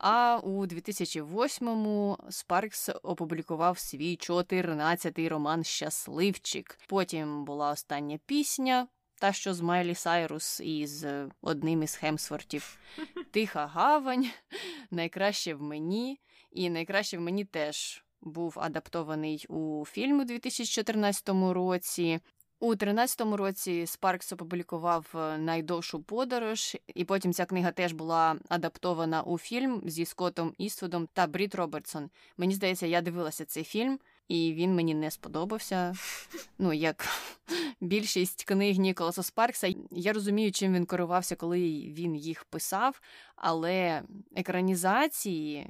[0.00, 6.78] А у 2008-му Спаркс опублікував свій 14-й роман Щасливчик.
[6.88, 8.86] Потім була остання пісня
[9.18, 12.78] та, що з Майлі Сайрус із е, одним із Хемсвортів.
[13.30, 14.26] Тиха гавань,
[14.90, 16.20] найкраще в мені,
[16.52, 22.20] і найкраще в мені теж був адаптований у фільм у 2014 році.
[22.60, 29.22] У 2013 році Спаркс опублікував е, найдовшу подорож, і потім ця книга теж була адаптована
[29.22, 32.10] у фільм зі Скоттом Іствудом та Брід Робертсон.
[32.36, 35.94] Мені здається, я дивилася цей фільм і він мені не сподобався.
[36.58, 37.08] Ну, як
[37.80, 39.74] більшість книг Ніколаса Спаркса.
[39.90, 41.60] Я розумію, чим він керувався, коли
[41.96, 43.00] він їх писав,
[43.36, 44.02] але
[44.36, 45.66] екранізації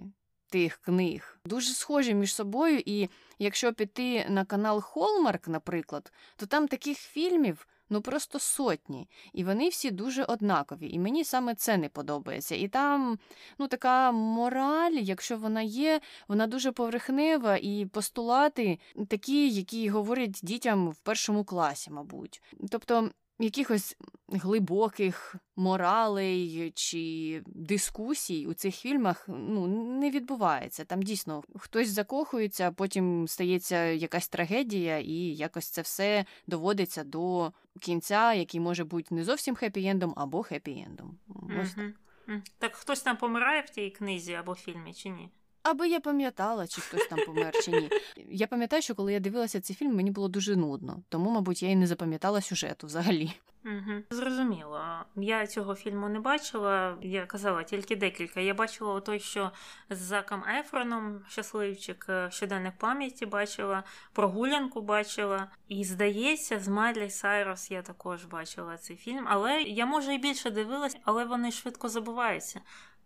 [0.50, 2.82] тих книг дуже схожі між собою.
[2.86, 9.08] І якщо піти на канал Hallmark, наприклад, то там таких фільмів ну просто сотні.
[9.32, 10.90] І вони всі дуже однакові.
[10.90, 12.54] І мені саме це не подобається.
[12.54, 13.18] І там
[13.58, 18.78] ну, така мораль, якщо вона є, вона дуже поверхнева, і постулати
[19.08, 22.42] такі, які говорять дітям в першому класі, мабуть.
[22.70, 23.96] Тобто якихось
[24.28, 29.66] глибоких моралей чи дискусій у цих фільмах ну,
[30.00, 30.84] не відбувається.
[30.84, 37.52] Там дійсно хтось закохується, а потім стається якась трагедія, і якось це все доводиться до
[37.80, 41.10] кінця, який може бути не зовсім хеппі-ендом або хеппі-ендом.
[41.60, 41.92] Ось так.
[42.58, 45.28] Так хтось там помирає в тій книзі або фільмі, чи ні?
[45.64, 47.90] Аби я пам'ятала, чи хтось там помер, чи ні.
[48.16, 51.70] Я пам'ятаю, що коли я дивилася цей фільм, мені було дуже нудно, тому, мабуть, я
[51.70, 53.32] і не запам'ятала сюжету взагалі.
[53.64, 54.02] Угу.
[54.10, 54.80] Зрозуміло.
[55.16, 56.96] Я цього фільму не бачила.
[57.02, 58.40] Я казала тільки декілька.
[58.40, 59.50] Я бачила той, що
[59.90, 65.50] з Заком Ефроном, щасливчик, е, щоденник пам'яті бачила, прогулянку бачила.
[65.68, 69.26] І здається, з Майлі Сайрос я також бачила цей фільм.
[69.28, 72.60] Але я може і більше дивилась, але вони швидко забуваються.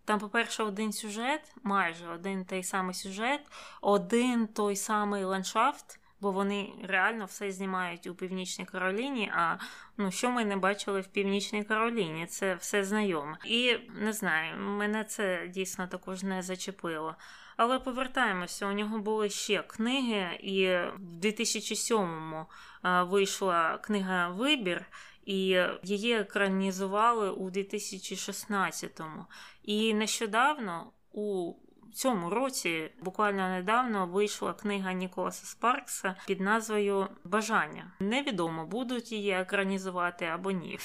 [0.08, 3.40] Там, по-перше, один сюжет, майже один той самий сюжет,
[3.82, 9.32] один той самий ландшафт, бо вони реально все знімають у Північній Кароліні.
[9.34, 9.56] А
[9.96, 13.38] ну, що ми не бачили в Північній Кароліні, це все знайоме.
[13.44, 17.14] І не знаю, мене це дійсно також не зачепило.
[17.56, 20.66] Але повертаємося, у нього були ще книги, і
[20.96, 22.46] в 2007-му
[22.82, 24.84] вийшла книга Вибір
[25.28, 29.24] і її екранізували у 2016-му.
[29.62, 31.54] І нещодавно у
[31.94, 37.92] цьому році, буквально недавно, вийшла книга Ніколаса Спаркса під назвою Бажання.
[38.00, 40.78] Невідомо, будуть її екранізувати або ні.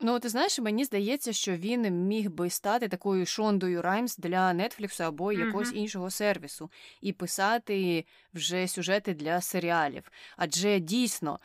[0.00, 5.04] Ну, ти знаєш, мені здається, що він міг би стати такою Шондою Раймс для Нетфліксу
[5.04, 5.76] або якогось mm-hmm.
[5.76, 8.04] іншого сервісу і писати
[8.34, 10.10] вже сюжети для серіалів.
[10.36, 11.38] Адже дійсно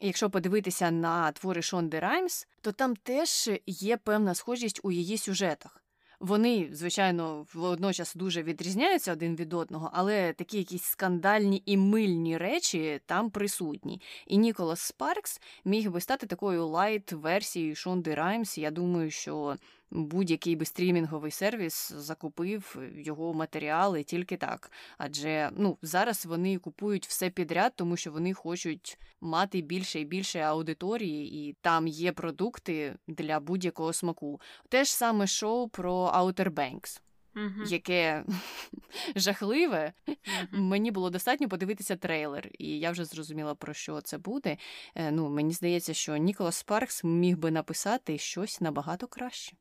[0.00, 5.82] Якщо подивитися на твори Шонди Раймс, то там теж є певна схожість у її сюжетах.
[6.20, 13.00] Вони, звичайно, водночас дуже відрізняються один від одного, але такі якісь скандальні і мильні речі
[13.06, 14.00] там присутні.
[14.26, 18.58] І Ніколас Спаркс міг би стати такою light-версією Шонди Раймс.
[18.58, 19.56] Я думаю, що
[19.90, 24.72] будь-який би стрімінговий сервіс закупив його матеріали тільки так.
[24.98, 30.40] Адже ну, зараз вони купують все підряд, тому що вони хочуть мати більше і більше
[30.40, 34.40] аудиторії, і там є продукти для будь-якого смаку.
[34.68, 37.00] Те ж саме шоу про Outer Banks.
[37.36, 37.64] Угу.
[37.66, 38.24] Яке
[39.16, 40.62] жахливе, Угу.
[40.62, 44.56] мені було достатньо подивитися трейлер, і я вже зрозуміла, про що це буде.
[44.94, 49.56] Е, Ну, Мені здається, що Ніколас Спаркс міг би написати щось набагато краще.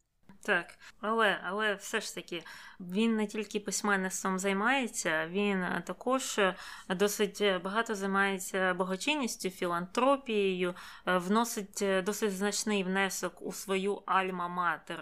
[0.45, 0.65] Так,
[1.01, 2.43] але але все ж таки
[2.79, 6.39] він не тільки письменництвом займається, він також
[6.89, 10.73] досить багато займається благочинністю, філантропією,
[11.05, 14.99] вносить досить значний внесок у свою альма-матер,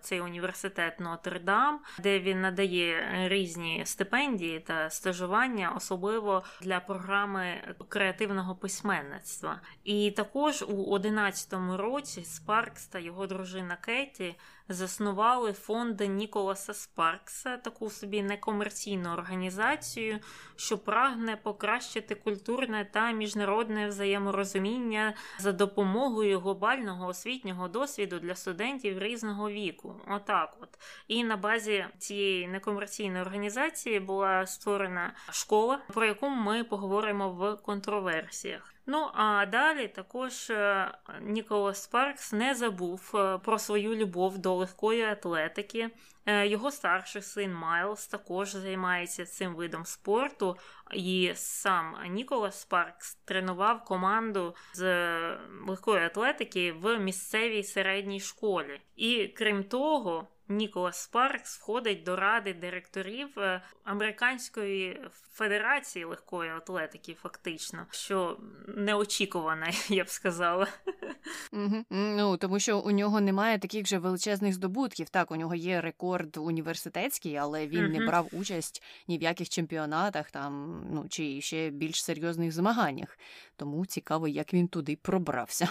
[0.00, 9.60] цей університет Нотр-Дам, де він надає різні стипендії та стажування, особливо для програми креативного письменництва.
[9.84, 14.34] І також у 11-му році Спаркс та його дружина Кеті
[14.68, 20.18] заснували фонд Ніколаса Спаркса, таку собі некомерційну організацію,
[20.56, 29.50] що прагне покращити культурне та міжнародне взаєморозуміння за допомогою глобального освітнього досвіду для студентів різного
[29.50, 30.00] віку.
[30.08, 37.30] Отак, от і на базі цієї некомерційної організації була створена школа, про яку ми поговоримо
[37.30, 38.73] в контроверсіях.
[38.86, 45.02] Ну а далі також е, Ніколас Спаркс не забув е, про свою любов до легкої
[45.02, 45.90] атлетики.
[46.26, 50.56] Е, його старший син Майлз також займається цим видом спорту,
[50.92, 54.84] і сам Ніколас Спаркс тренував команду з
[55.68, 58.80] легкої атлетики в місцевій середній школі.
[58.96, 65.00] І крім того, Ніколас Спаркс входить до ради директорів е, Американської
[65.32, 68.38] федерації легкої атлетики, фактично, що
[68.68, 70.66] неочікувано, я б сказала.
[71.52, 71.84] Угу.
[71.90, 75.08] Ну тому що у нього немає таких же величезних здобутків.
[75.08, 77.92] Так, у нього є рекорд університетський, але він Угу.
[77.92, 83.18] не брав участь ні в яких чемпіонатах там, ну чи ще більш серйозних змаганнях.
[83.56, 85.68] Тому цікаво, як він туди пробрався.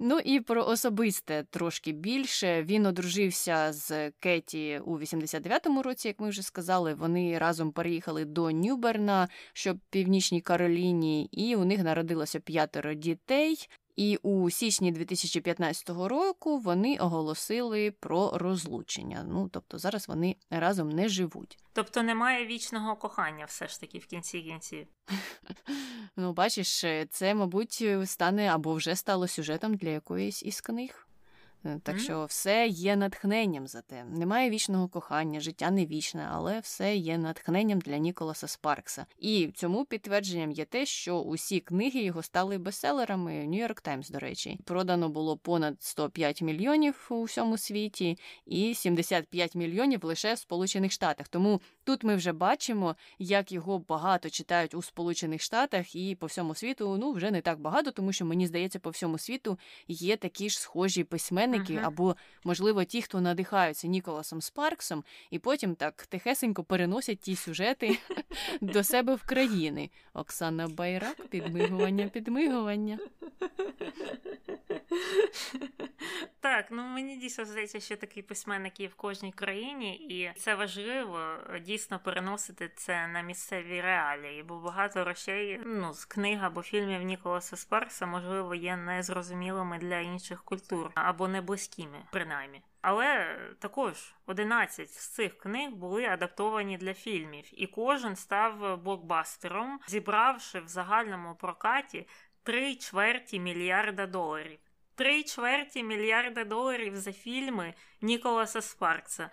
[0.00, 2.62] Ну і про особисте трошки більше.
[2.62, 6.94] Він одружився з Кеті у 89-му році, як ми вже сказали.
[6.94, 13.68] Вони разом переїхали до Нюберна, що в північній Кароліні, і у них народилося п'ятеро дітей.
[13.98, 19.24] І у січні 2015 року вони оголосили про розлучення.
[19.28, 21.58] Ну тобто зараз вони разом не живуть.
[21.72, 24.86] Тобто немає вічного кохання, все ж таки в кінці кінців.
[26.16, 31.07] Ну, бачиш, це, мабуть, стане або вже стало сюжетом для якоїсь із книг.
[31.64, 34.04] Е, Так що все є натхненням за те.
[34.04, 39.06] Немає вічного кохання, життя не вічне, але все є натхненням для Ніколаса Спаркса.
[39.18, 43.32] І цьому підтвердженням є те, що усі книги його стали бестселерами.
[43.32, 50.04] Нью-Йорк Таймс, до речі, продано було понад 105 мільйонів у всьому світі, і 75 мільйонів
[50.04, 51.28] лише в Сполучених Штатах.
[51.28, 56.54] Тому тут ми вже бачимо, як його багато читають у Сполучених Штатах і по всьому
[56.54, 56.96] світу.
[57.00, 60.60] Ну вже не так багато, тому що мені здається, по всьому світу є такі ж
[60.60, 61.86] схожі письменники, Мгм.
[61.86, 67.98] або, можливо, ті, хто надихаються Ніколасом Спарксом, і потім так тихесенько переносять ті сюжети
[68.60, 69.90] до себе в країни.
[70.14, 72.98] Оксана Байрак, підмигування, підмигування.
[76.40, 81.36] Так, ну мені дійсно здається, що такий письменник є в кожній країні, і це важливо
[81.60, 87.56] дійсно переносити це на місцеві реалії, бо багато речей ну, з книг або фільмів Ніколаса
[87.56, 92.62] Спаркса, можливо, є незрозумілими для інших культур або не близькими, принаймні.
[92.80, 100.60] Але також 11 з цих книг були адаптовані для фільмів, і кожен став блокбастером, зібравши
[100.60, 102.06] в загальному прокаті
[102.42, 104.58] три чверті мільярда доларів.
[104.98, 109.30] Три чверті мільярда доларів за фільми Ніколаса Спаркса.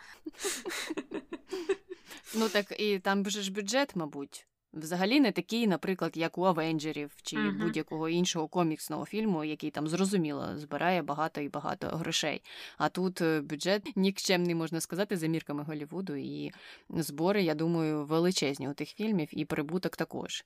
[2.36, 4.47] Ну так і там же ж бюджет, мабуть.
[4.76, 7.60] Взагалі не такий, наприклад, як у Авенджерів чи Мгм.
[7.60, 12.42] будь-якого іншого коміксного фільму, який там зрозуміло збирає багато і багато грошей.
[12.78, 16.52] А тут е, бюджет нікчемний, можна сказати, за мірками Голлівуду, і
[16.90, 20.44] збори, я думаю, величезні у тих фільмів, і прибуток також.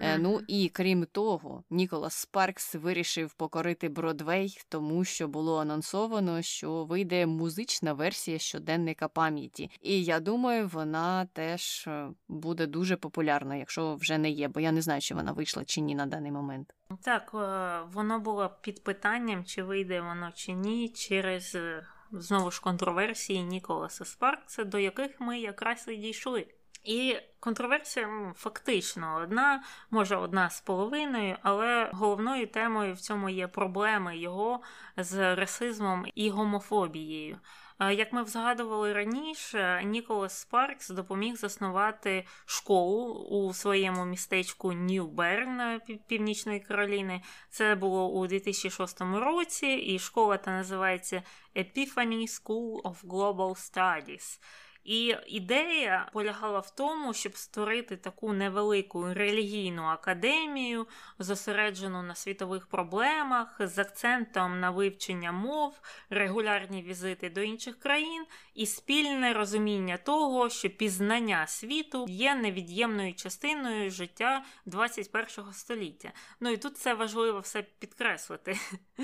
[0.00, 6.84] Е, Ну і крім того, Ніколас Спаркс вирішив покорити Бродвей, тому що було анонсовано, що
[6.84, 9.70] вийде музична версія щоденника пам'яті.
[9.82, 14.72] І я думаю, вона теж е, буде дуже популярною, якщо вже не є, бо я
[14.72, 16.74] не знаю, чи вона вийшла чи ні на даний момент.
[17.02, 22.60] Так, е, воно було під питанням, чи вийде воно чи ні, через е, знову ж
[22.60, 26.46] контроверсії Ніколаса Спаркса, до яких ми якраз і дійшли.
[26.84, 34.18] І контроверсія фактично одна, може одна з половиною, але головною темою в цьому є проблеми
[34.18, 34.60] його
[34.96, 37.38] з расизмом і гомофобією.
[37.80, 47.22] Як ми згадували раніше, Ніколас Спаркс допоміг заснувати школу у своєму містечку Нью-Берн Північної Кароліни.
[47.50, 51.22] Це було у 2006 році, і школа та називається
[51.56, 54.40] Epiphany School of Global Studies.
[54.86, 60.86] І ідея полягала в тому, щоб створити таку невелику релігійну академію,
[61.18, 65.80] зосереджену на світових проблемах, з акцентом на вивчення мов,
[66.10, 73.90] регулярні візити до інших країн і спільне розуміння того, що пізнання світу є невід'ємною частиною
[73.90, 76.12] життя 21 століття.
[76.40, 78.58] Ну і тут це важливо все підкреслити,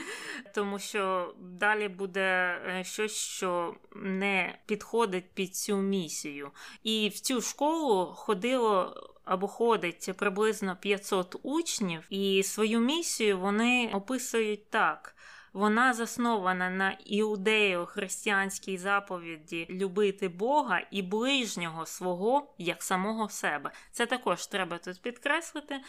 [0.55, 2.20] тому що далі буде
[2.66, 6.51] е, щось, що не підходить під цю цю місію.
[6.83, 9.09] І в цю школу ходило.
[9.25, 15.16] Або ходить приблизно 500 учнів, і свою місію вони описують так:
[15.53, 23.70] вона заснована на іудео-християнській заповіді любити Бога і ближнього свого як самого себе.
[23.93, 25.81] Це також треба тут підкреслити.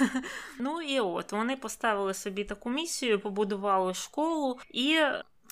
[0.58, 4.98] Ну і от вони поставили собі таку місію, побудували школу і.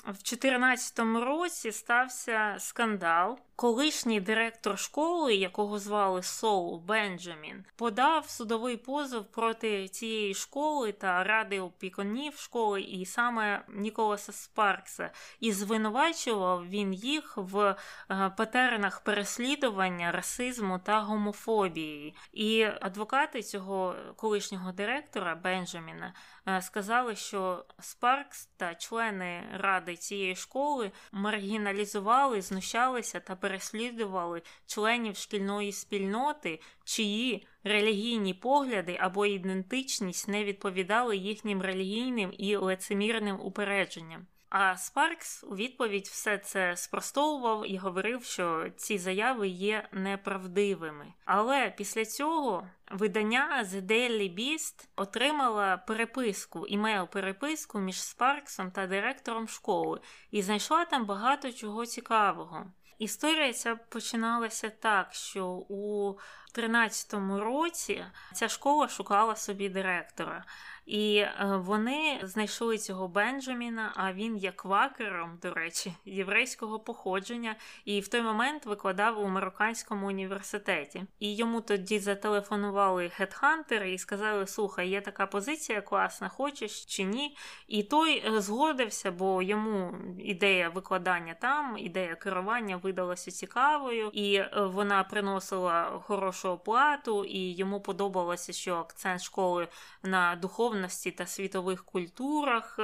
[0.07, 9.25] В 2014 році стався скандал, Колишній директор школи, якого звали Соул Бенджамін, подав судовий позов
[9.25, 17.37] проти цієї школи та ради опікунів школи, і саме Ніколаса Спаркса, і звинувачував він їх
[17.37, 17.77] в
[18.11, 22.15] е, патернах переслідування, расизму та гомофобії.
[22.33, 26.15] І адвокати цього колишнього директора Бенджаміна
[26.49, 35.73] е, сказали, що Спаркс та члени ради цієї школи маргіналізували, знущалися та переслідували членів шкільної
[35.73, 44.27] спільноти, чиї релігійні погляди або ідентичність не відповідали їхнім релігійним і лицемірним упередженням.
[44.49, 51.13] А Спаркс у відповідь все це спростовував і говорив, що ці заяви є неправдивими.
[51.25, 60.01] Але після цього видання The Daily Beast отримала переписку, імейл-переписку між Спарксом та директором школи
[60.31, 62.67] і знайшла там багато чого цікавого.
[62.99, 66.15] Історія ця починалася так, що у
[66.59, 70.45] 13-му році ця школа шукала собі директора.
[70.87, 78.01] І е, вони знайшли цього Бенджаміна, а він є квакером, до речі, єврейського походження, і
[78.01, 81.05] в той момент викладав у Марокканському університеті.
[81.19, 87.37] І йому тоді зателефонували хедхантери і сказали: Слухай, є така позиція класна, хочеш чи ні?
[87.69, 94.51] І той е, згодився, бо йому ідея викладання там, ідея керування видалася цікавою, і е,
[94.75, 99.69] вона приносила хорошу оплату, і йому подобалося, що акцент школи
[100.03, 102.79] на духовності та світових культурах,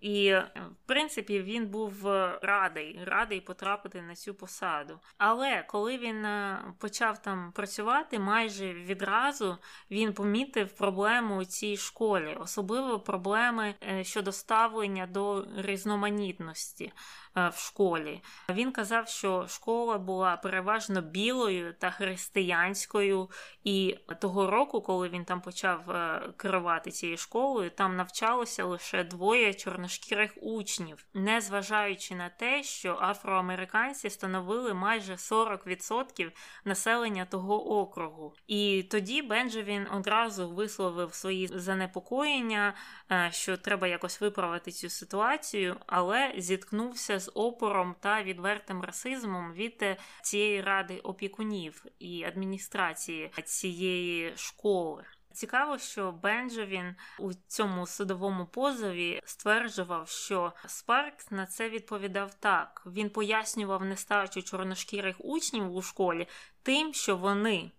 [0.00, 2.06] і, в принципі, він був
[2.42, 5.00] радий, радий потрапити на цю посаду.
[5.18, 9.58] Але коли він е, почав там працювати, майже відразу
[9.90, 16.92] він помітив проблему у цій школі, особливо проблеми е, щодо ставлення до різноманітності.
[17.36, 18.20] Е, в школі.
[18.48, 23.30] Він казав, що школа була переважно білою та християнською,
[23.64, 29.54] і того року, коли він там почав е, керувати цією школою, там навчалося лише двоє
[29.54, 36.30] чорношкірих учнів, незважаючи на те, що афроамериканці становили майже 40%
[36.64, 38.34] населення того округу.
[38.46, 42.74] І тоді Бенджевін одразу висловив свої занепокоєння,
[43.10, 49.82] е, що треба якось виправити цю ситуацію, але зіткнувся з опором та відвертим расизмом від
[49.82, 55.04] е, цієї ради опікунів і адміністрації цієї школи.
[55.32, 62.82] Цікаво, що Бенджавін у цьому судовому позові стверджував, що Спаркс на це відповідав так.
[62.86, 66.28] Він пояснював нестачу чорношкірих учнів у школі
[66.62, 67.70] тим, що вони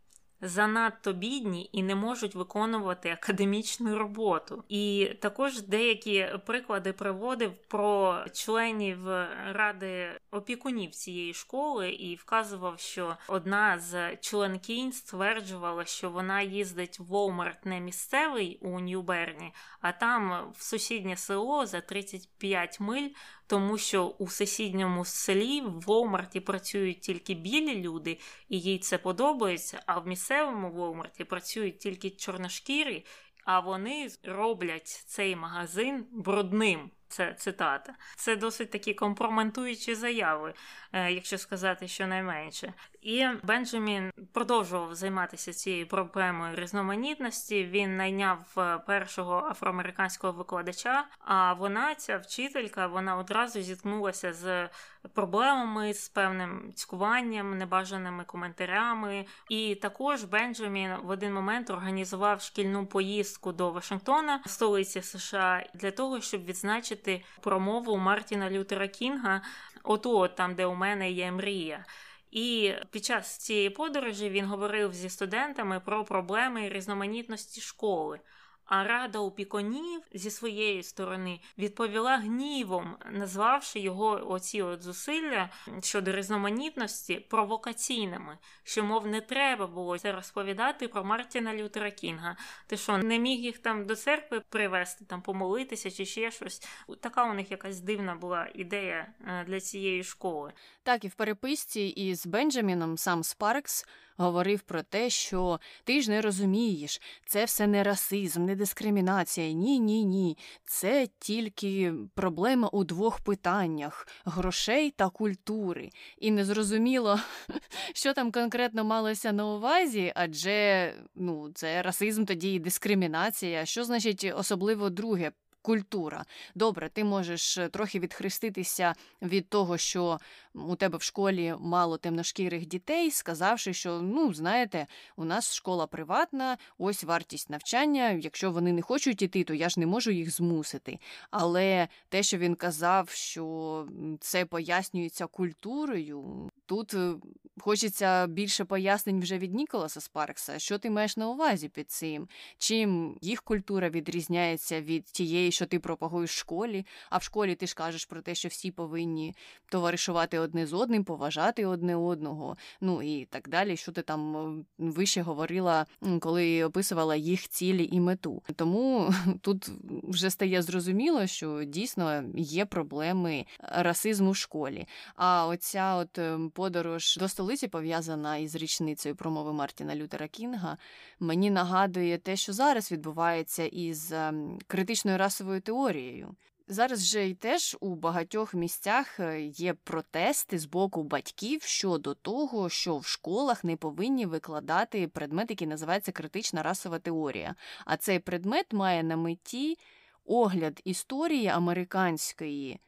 [0.47, 4.63] занадто бідні і не можуть виконувати академічну роботу.
[4.69, 9.07] І також деякі приклади приводив про членів
[9.51, 17.13] ради опікунів цієї школи і вказував, що одна з членкінь стверджувала, що вона їздить в
[17.13, 23.09] Walmart не місцевий у Нью-Берні, а там в сусіднє село за 35 миль
[23.47, 28.19] тому що у сусідньому селі в Волмарті працюють тільки білі люди,
[28.49, 29.83] і їй це подобається.
[29.85, 33.05] А в місцевому Волмарті працюють тільки чорношкірі,
[33.45, 36.91] а вони роблять цей магазин брудним.
[37.15, 37.93] Це цитата.
[38.15, 40.53] Це досить такі компроментуючі заяви,
[40.93, 42.73] е, якщо сказати щонайменше.
[43.01, 47.65] І Бенджамін продовжував займатися цією проблемою різноманітності.
[47.65, 51.05] Він найняв е, першого афроамериканського викладача.
[51.19, 54.69] А вона, ця вчителька, вона одразу зіткнулася з
[55.13, 59.25] проблемами, з певним цькуванням, небажаними коментарями.
[59.49, 66.21] І також Бенджамін в один момент організував шкільну поїздку до Вашингтона, столиці США, для того,
[66.21, 69.41] щоб відзначити промову Мартіна Лютера Кінга,
[69.83, 71.85] от там, де у мене є мрія.
[72.31, 78.19] І під час цієї подорожі він говорив зі студентами про проблеми різноманітності школи.
[78.65, 85.49] А рада опікунів зі своєї сторони відповіла гнівом, назвавши його оці от зусилля
[85.81, 92.37] щодо різноманітності провокаційними, що, мов, не треба було це розповідати про Мартіна Лютера Кінга.
[92.67, 96.67] Ти що, не міг їх там до церкви привезти, там помолитися чи ще щось.
[97.01, 100.53] Така у них якась дивна була ідея е, для цієї школи.
[100.83, 103.85] Так, і в переписці із Бенджаміном сам Спаркс
[104.17, 109.51] говорив про те, що ти ж не розумієш, це все не расизм, не дискримінація.
[109.51, 110.37] Ні, ні, ні.
[110.65, 115.89] Це тільки проблема у двох питаннях грошей та культури.
[116.17, 117.19] І незрозуміло,
[117.93, 123.65] що там конкретно малося на увазі, адже ну, це расизм, тоді і дискримінація.
[123.65, 125.31] Що значить особливо друге?
[125.65, 126.25] Культура.
[126.55, 130.19] Добре, ти можеш трохи відхреститися від того, що
[130.53, 136.57] у тебе в школі мало темношкірих дітей, сказавши, що ну знаєте, у нас школа приватна,
[136.77, 138.11] ось вартість навчання.
[138.11, 140.99] Якщо вони не хочуть іти, то я ж не можу їх змусити.
[141.31, 143.87] Але те, що він казав, що
[144.19, 147.13] це пояснюється культурою, тут е,
[147.59, 150.59] хочеться більше пояснень вже від Ніколаса Спаркса.
[150.59, 152.27] Що ти маєш на увазі під цим?
[152.57, 156.85] Чим їх культура відрізняється від тієї, що ти пропагуєш в школі?
[157.09, 159.35] А в школі ти ж кажеш про те, що всі повинні
[159.69, 163.77] товаришувати одне з одним, поважати одне одного, ну і так далі.
[163.77, 165.85] Що ти там е, вище говорила,
[166.19, 168.43] коли описувала їх цілі і мету.
[168.55, 169.71] Тому тут
[170.03, 174.87] вже стає зрозуміло, що дійсно є проблеми расизму в школі.
[175.15, 180.77] А оця от е, подорож до столиці пов'язана із річницею промови Мартіна Лютера Кінга,
[181.19, 186.35] мені нагадує те, що зараз відбувається із ем, критичною расовою теорією.
[186.67, 192.69] Зараз вже й теж у багатьох місцях е, є протести з боку батьків щодо того,
[192.69, 197.55] що в школах не повинні викладати предмет, який називається критична расова теорія.
[197.85, 199.77] А цей предмет має на меті
[200.25, 202.79] огляд історії американської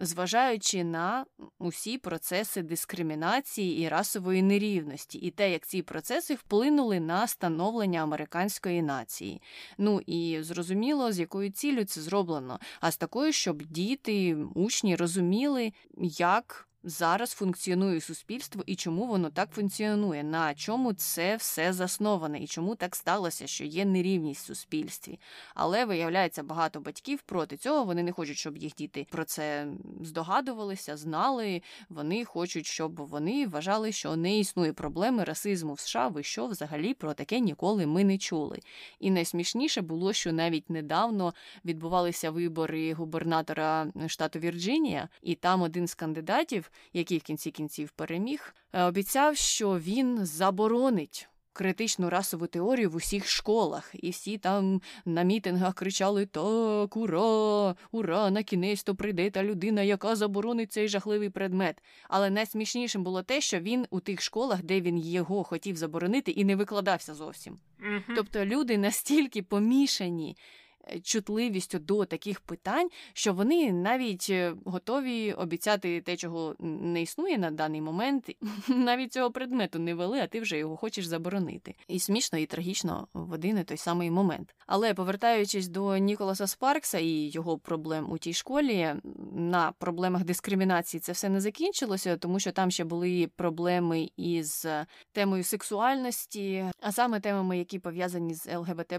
[0.00, 1.26] зважаючи на
[1.58, 8.82] усі процеси дискримінації і расової нерівності, і те, як ці процеси вплинули на становлення американської
[8.82, 9.42] нації.
[9.78, 15.72] Ну і зрозуміло, з якою ціллю це зроблено, а з такою, щоб діти, учні розуміли,
[16.18, 22.46] як зараз функціонує суспільство і чому воно так функціонує, на чому це все засноване, і
[22.46, 25.18] чому так сталося, що є нерівність в суспільстві.
[25.54, 27.84] Але виявляється, багато батьків проти цього.
[27.84, 29.66] Вони не хочуть, щоб їх діти про це
[30.02, 31.62] здогадувалися, знали.
[31.88, 36.08] Вони хочуть, щоб вони вважали, що не існує проблеми расизму в США.
[36.08, 38.60] Ви що взагалі про таке ніколи ми не чули.
[38.98, 45.94] І найсмішніше було, що навіть недавно відбувалися вибори губернатора штату Вірджинія, і там один з
[45.94, 51.28] кандидатів який в кінці кінців переміг, е, обіцяв, що він заборонить.
[51.56, 58.30] Критичну расову теорію в усіх школах, і всі там на мітингах кричали Так, ура, ура!
[58.30, 61.82] На кінець то прийде та людина, яка заборонить цей жахливий предмет.
[62.08, 66.44] Але найсмішнішим було те, що він у тих школах, де він його хотів заборонити, і
[66.44, 67.58] не викладався зовсім.
[68.16, 70.36] Тобто люди настільки помішані
[71.02, 77.50] чутливістю до таких питань, що вони навіть е, готові обіцяти те, чого не існує на
[77.50, 78.30] даний момент,
[78.68, 81.74] навіть цього предмету не вели, а ти вже його хочеш заборонити.
[81.88, 84.54] І смішно, і трагічно в один і той самий момент.
[84.66, 88.94] Але повертаючись до Ніколаса Спаркса і його проблем у тій школі,
[89.32, 94.66] на проблемах дискримінації це все не закінчилося, тому що там ще були проблеми із
[95.12, 98.92] темою сексуальності, а саме темами, які пов'язані з ЛГБТ.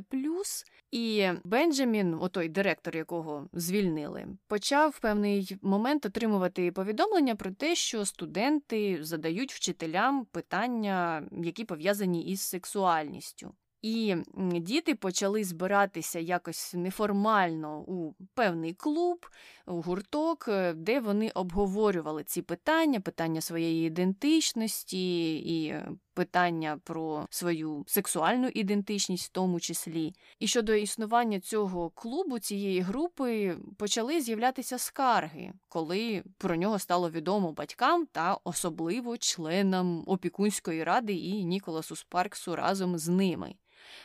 [0.91, 1.29] І
[1.75, 8.97] Бенджамін, отой директор, якого звільнили, почав в певний момент отримувати повідомлення про те, що студенти
[9.01, 13.53] задають вчителям питання, які пов'язані із сексуальністю.
[13.85, 14.15] І
[14.59, 19.25] діти почали збиратися якось неформально у певний клуб,
[19.67, 27.27] у гурток, е, де вони обговорювали ці питання, питання своєї ідентичності і е, питання про
[27.29, 30.13] свою сексуальну ідентичність, в тому числі.
[30.39, 37.51] І щодо існування цього клубу, цієї групи, почали з'являтися скарги, коли про нього стало відомо
[37.51, 43.55] батькам та особливо членам опікунської ради і Ніколасу Спарксу разом з ними.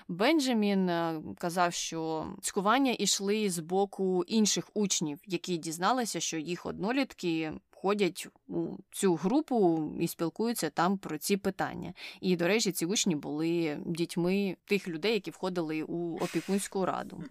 [0.08, 7.52] Бенджамін е, казав, що цькування йшли з боку інших учнів, які дізналися, що їх однолітки
[7.70, 11.94] ходять у цю групу і спілкуються там про ці питання.
[12.20, 17.24] І, до речі, ці учні були дітьми тих людей, які входили у опікунську раду.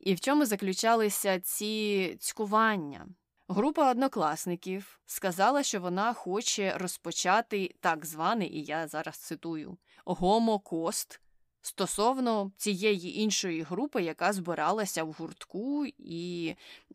[0.00, 3.06] І в чому заключалися ці цькування?
[3.48, 9.76] Група однокласників сказала, що вона хоче розпочати так званий, і я зараз цитую,
[10.14, 11.20] гомокост
[11.62, 16.54] стосовно цієї іншої групи, яка збиралася в гуртку і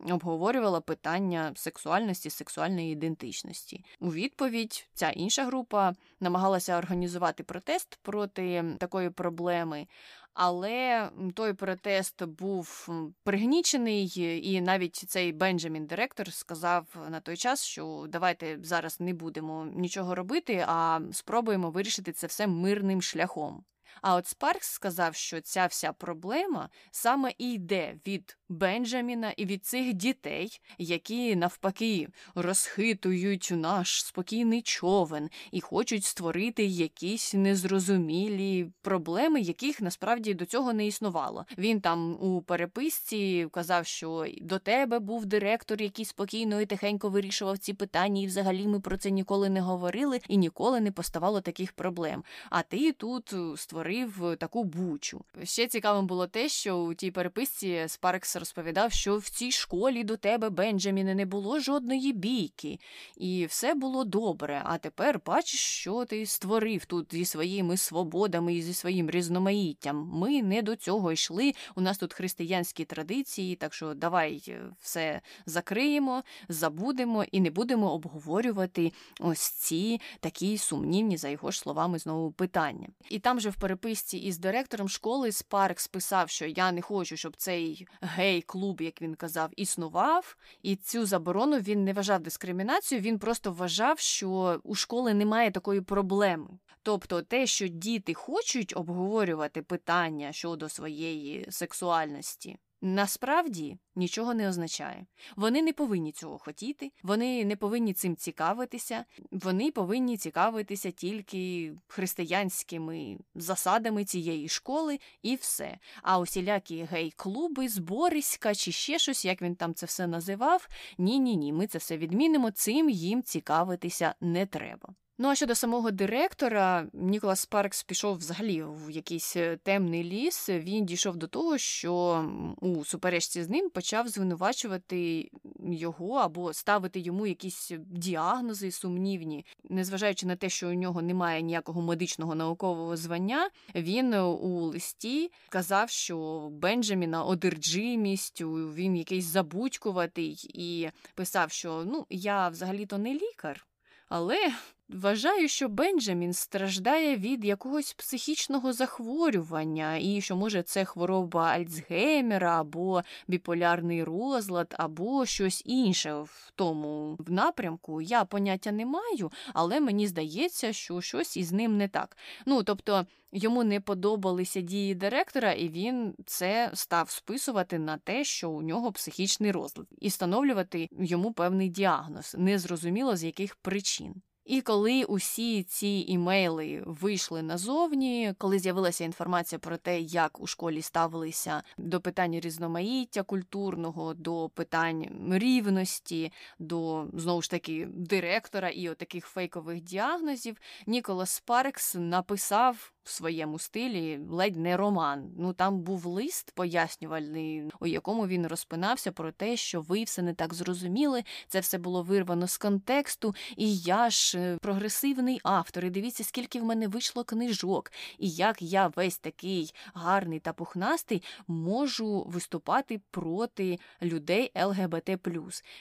[0.10, 3.86] обговорювала питання сексуальності, сексуальної ідентичності.
[4.00, 9.88] У відповідь ця інша група намагалася організувати протест проти такої проблеми.
[10.34, 12.90] Але той протест був
[13.24, 14.14] пригнічений,
[14.54, 20.16] і навіть цей Бенджамін директор сказав на той час, що давайте зараз не будемо нічого
[20.16, 23.64] робити, а спробуємо вирішити це все мирним шляхом.
[24.02, 29.66] А от Спаркс сказав, що ця вся проблема саме і йде від Бенджаміна і від
[29.66, 39.82] цих дітей, які навпаки розхитують наш спокійний човен і хочуть створити якісь незрозумілі проблеми, яких
[39.82, 41.46] насправді до цього не існувало.
[41.58, 47.58] Він там у переписці казав, що до тебе був директор, який спокійно і тихенько вирішував
[47.58, 51.72] ці питання, і взагалі ми про це ніколи не говорили і ніколи не поставало таких
[51.72, 52.24] проблем.
[52.50, 55.26] А ти тут створив таку бучу.
[55.44, 60.18] Ще цікавим було те, що у тій переписці Спаркс розповідав, що в цій школі до
[60.18, 62.80] тебе, Бенджаміне, не було жодної бійки,
[63.18, 64.62] і все було добре.
[64.66, 70.10] А тепер бачиш, що ти створив тут зі своїми свободами і зі своїм різноманіттям.
[70.14, 71.54] Ми не до цього йшли.
[71.76, 77.92] У нас тут християнські традиції, так що давай е, все закриємо, забудемо і не будемо
[77.92, 82.88] обговорювати ось ці такі сумнівні, за його ж словами, знову питання.
[83.10, 87.36] І там же в переписці із директором школи Спаркс писав, що я не хочу, щоб
[87.36, 93.52] цей гей-клуб, як він казав, існував, і цю заборону він не вважав дискримінацією, він просто
[93.52, 96.48] вважав, що у школи немає такої проблеми.
[96.84, 105.06] Тобто те, що діти хочуть обговорювати питання щодо своєї сексуальності, насправді нічого не означає.
[105.36, 113.18] Вони не повинні цього хотіти, вони не повинні цим цікавитися, вони повинні цікавитися тільки християнськими
[113.36, 115.78] засадами цієї школи і все.
[116.02, 120.68] А усілякі гей-клуби, збориська чи ще щось, як він там це все називав.
[120.98, 122.52] Ні, ні, ні, ми це все відмінимо.
[122.52, 124.96] Цим їм цікавитися не треба.
[125.18, 130.50] Ну а щодо самого директора, Ніколас Спаркс пішов взагалі в якийсь е, темний ліс.
[130.50, 132.26] Він дійшов до того, що
[132.62, 135.30] у суперечці з ним почав звинувачувати
[135.66, 141.82] його або ставити йому якісь діагнози сумнівні, незважаючи на те, що у нього немає ніякого
[141.82, 151.52] медичного наукового звання, він у листі казав, що Бенджаміна одержимість, він якийсь забудькуватий, і писав,
[151.52, 153.68] що ну я взагалі-то не лікар.
[154.10, 154.54] Але
[154.94, 163.02] Вважаю, що Бенджамін страждає від якогось психічного захворювання, і що, може, це хвороба Альцгеймера або
[163.28, 168.02] біполярний розлад, або щось інше в тому в напрямку.
[168.02, 172.18] Я поняття не маю, але мені здається, що щось із ним не так.
[172.46, 173.06] Ну, тобто.
[173.36, 178.92] Йому не подобалися дії директора, і він це став списувати на те, що у нього
[178.92, 184.22] психічний розлад, і встановлювати йому певний діагноз, незрозуміло з яких причин.
[184.46, 190.82] І коли усі ці імейли вийшли назовні, коли з'явилася інформація про те, як у школі
[190.82, 199.26] ставилися до питань різноманіття культурного, до питань рівності, до знову ж таки директора і отаких
[199.26, 205.32] фейкових діагнозів, Ніколас Спаркс написав в своєму стилі ледь не роман.
[205.38, 210.34] Ну там був лист пояснювальний, у якому він розпинався про те, що ви все не
[210.34, 215.86] так зрозуміли, це все було вирвано з контексту, і я ж е, прогресивний автор.
[215.86, 221.24] І дивіться, скільки в мене вийшло книжок, і як я весь такий гарний та пухнастий
[221.48, 225.10] можу виступати проти людей ЛГБТ.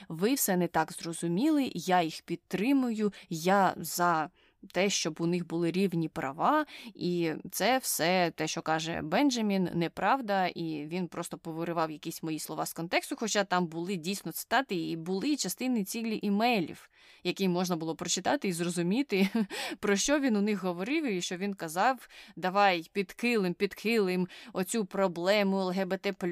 [0.09, 4.31] Ви все не так зрозуміли, я їх підтримую, я за
[4.73, 10.47] те, щоб у них були рівні права, і це все те, що каже Бенджамін, неправда,
[10.47, 14.97] і він просто повиривав якісь мої слова з контексту, хоча там були дійсно цитати і
[14.97, 16.91] були частини цілі імейлів,
[17.25, 19.29] які можна було прочитати і зрозуміти,
[19.81, 25.65] про що він у них говорив, і що він казав: давай підкилим, підкилим оцю проблему
[25.65, 26.23] ЛГБТ,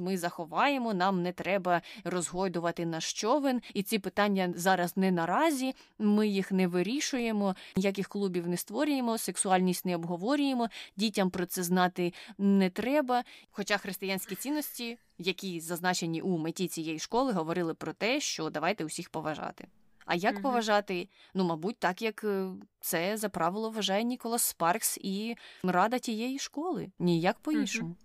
[0.00, 6.28] ми заховаємо, нам не треба розгойдувати наш човен, і ці питання зараз не наразі, ми
[6.28, 12.70] їх не вирішуємо ніяких клубів не створюємо, сексуальність не обговорюємо, дітям про це знати не
[12.70, 13.24] треба.
[13.50, 19.10] Хоча християнські цінності, які зазначені у меті цієї школи, говорили про те, що давайте усіх
[19.10, 19.68] поважати.
[20.06, 21.08] А як mm поважати?
[21.34, 22.50] Ну, мабуть, так як е,
[22.80, 27.96] це за правило вважає Ніколас Спаркс і рада тієї школи, ніяк по іншому.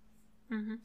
[0.50, 0.78] mm mm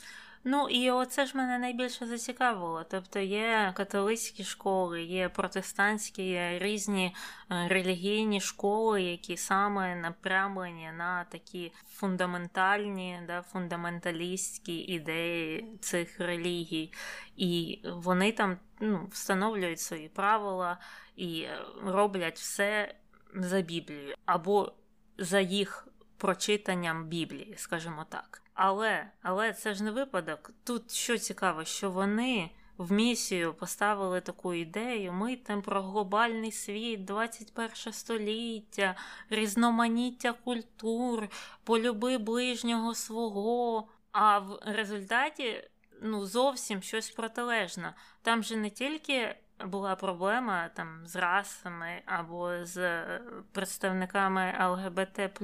[0.44, 2.84] Ну і оце ж мене найбільше зацікавило.
[2.84, 7.16] Тобто є католицькі школи, є протестантські, є різні
[7.52, 16.94] е, релігійні школи, які саме напрямлені на такі фундаментальні, да, фундаменталістські ідеї цих релігій.
[17.36, 20.78] І вони там ну, встановлюють свої правила
[21.16, 21.48] і
[21.86, 22.96] роблять все
[23.36, 24.74] за Біблією або
[25.18, 25.88] за їх
[26.18, 28.42] прочитанням Біблії, скажімо так.
[28.62, 30.51] Але але це ж не випадок.
[30.64, 37.05] Тут що цікаво, що вони в місію поставили таку ідею: ми там про глобальний світ,
[37.05, 38.95] 21 століття,
[39.30, 41.28] різноманіття культур,
[41.64, 43.88] полюби ближнього свого.
[44.12, 45.70] А в результаті
[46.01, 47.93] ну, зовсім щось протилежне.
[48.22, 49.36] Там же не тільки
[49.66, 55.39] була проблема там з расами або з е, представниками ЛГБТ,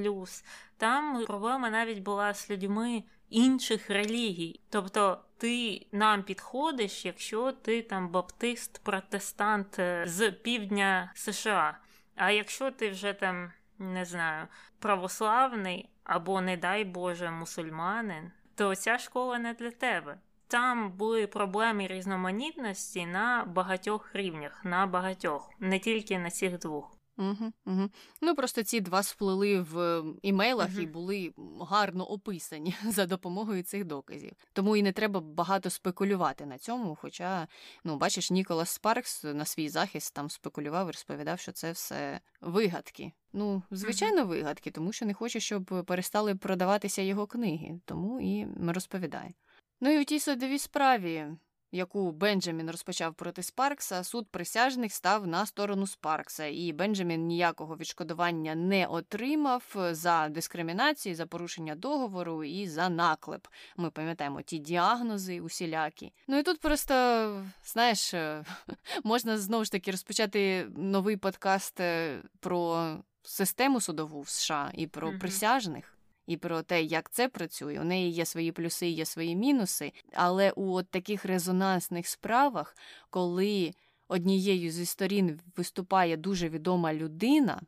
[0.77, 4.59] там проблема навіть була з людьми інших релігій.
[4.69, 11.77] Тобто ти нам підходиш, якщо ти там баптист, протестант е, з півдня США.
[12.15, 14.47] А якщо ти вже там не знаю,
[14.79, 20.17] православний або, не дай Боже, мусульманин, то ця школа не для тебе.
[20.47, 26.95] Там були проблеми різноманітності на багатьох рівнях, на багатьох, не тільки на цих двох.
[27.17, 27.89] Угу, угу.
[28.21, 30.81] Ну просто ці два сплили в імейлах угу.
[30.81, 34.31] і були гарно описані за допомогою цих доказів.
[34.53, 36.97] Тому і не треба багато спекулювати на цьому.
[37.01, 37.47] Хоча,
[37.83, 43.11] ну, бачиш, Ніколас Спаркс на свій захист там спекулював і розповідав, що це все вигадки.
[43.33, 49.33] Ну, звичайно, вигадки, тому що не хоче, щоб перестали продаватися його книги, тому і розповідає.
[49.81, 51.25] Ну і у тій судовій справі,
[51.71, 58.55] яку Бенджамін розпочав проти Спаркса, суд присяжних став на сторону Спаркса, і Бенджамін ніякого відшкодування
[58.55, 63.47] не отримав за дискримінацію, за порушення договору і за наклеп.
[63.77, 66.13] Ми пам'ятаємо ті діагнози усілякі.
[66.27, 68.13] Ну і тут просто, знаєш,
[69.03, 75.19] можна знову ж таки розпочати новий подкаст е, про систему судову в США і про
[75.19, 75.94] присяжних
[76.27, 77.79] і про те, як це працює.
[77.79, 79.91] У неї є свої плюси, є свої мінуси.
[80.13, 82.77] Але у от таких резонансних справах,
[83.09, 83.73] коли
[84.07, 87.61] однією зі сторін виступає дуже відома людина,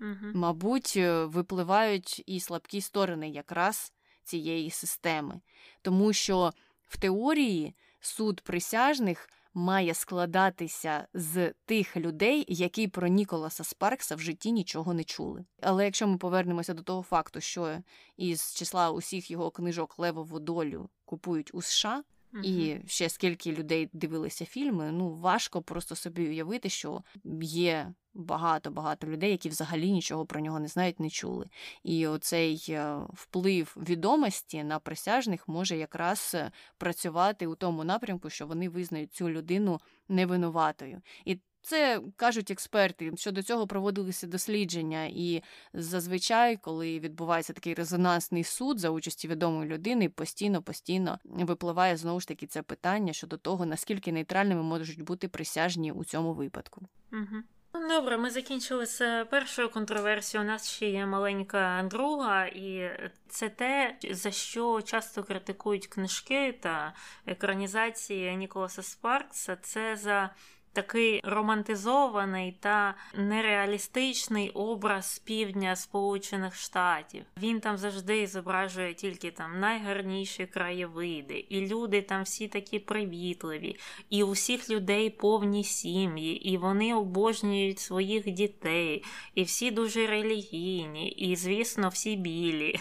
[0.00, 0.26] угу.
[0.34, 3.92] мабуть, е, випливають і слабкі сторони якраз
[4.24, 5.40] цієї системи.
[5.82, 6.52] Тому що
[6.88, 14.52] в теорії суд присяжних має складатися з тих людей, які про Ніколаса Спаркса в житті
[14.52, 15.44] нічого не чули.
[15.60, 17.78] Але якщо ми повернемося до того факту, що
[18.16, 22.02] із числа усіх його книжок Левову долю купують у США.
[22.44, 27.02] І ще скільки людей дивилися фільми, ну важко просто собі уявити, що
[27.42, 31.46] є багато-багато людей, які взагалі нічого про нього не знають, не чули.
[31.82, 38.46] І оцей е, вплив відомості на присяжних може якраз е, працювати у тому напрямку, що
[38.46, 41.02] вони визнають цю людину невинуватою.
[41.24, 45.42] І це кажуть експерти, що до цього проводилися дослідження, і
[45.74, 52.28] зазвичай, коли відбувається такий резонансний суд за участі відомої людини, постійно постійно випливає знову ж
[52.28, 56.88] таки це питання щодо того, наскільки нейтральними можуть бути присяжні у цьому випадку.
[57.12, 57.42] Угу.
[57.88, 60.48] Добре, ми закінчили з першою контроверсією.
[60.48, 62.90] У нас ще є маленька друга, і
[63.28, 66.94] це те, за що часто критикують книжки та
[67.26, 69.56] екранізації Ніколаса Спаркса.
[69.56, 70.30] Це за
[70.72, 77.24] такий романтизований та нереалістичний образ півдня Сполучених Штатів.
[77.42, 83.76] Він там завжди зображує тільки там найгарніші краєвиди, і люди там всі такі привітливі,
[84.10, 89.04] і у всіх людей повні сім'ї, і вони обожнюють своїх дітей,
[89.34, 92.80] і всі дуже релігійні, і, звісно, всі білі.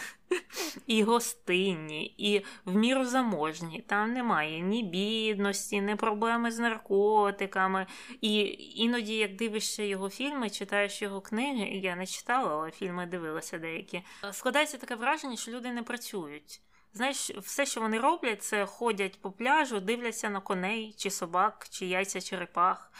[0.87, 3.83] І гостинні, і в міру заможні.
[3.87, 7.85] Там немає ні бідності, ні проблеми з наркотиками.
[8.21, 13.57] І іноді, як дивишся його фільми, читаєш його книги, я не читала, але фільми дивилася
[13.57, 14.01] деякі.
[14.31, 16.61] Складається таке враження, що люди не працюють.
[16.93, 21.85] Знаєш, все, що вони роблять, це ходять по пляжу, дивляться на коней, чи собак, чи
[21.85, 22.91] яйця черепах.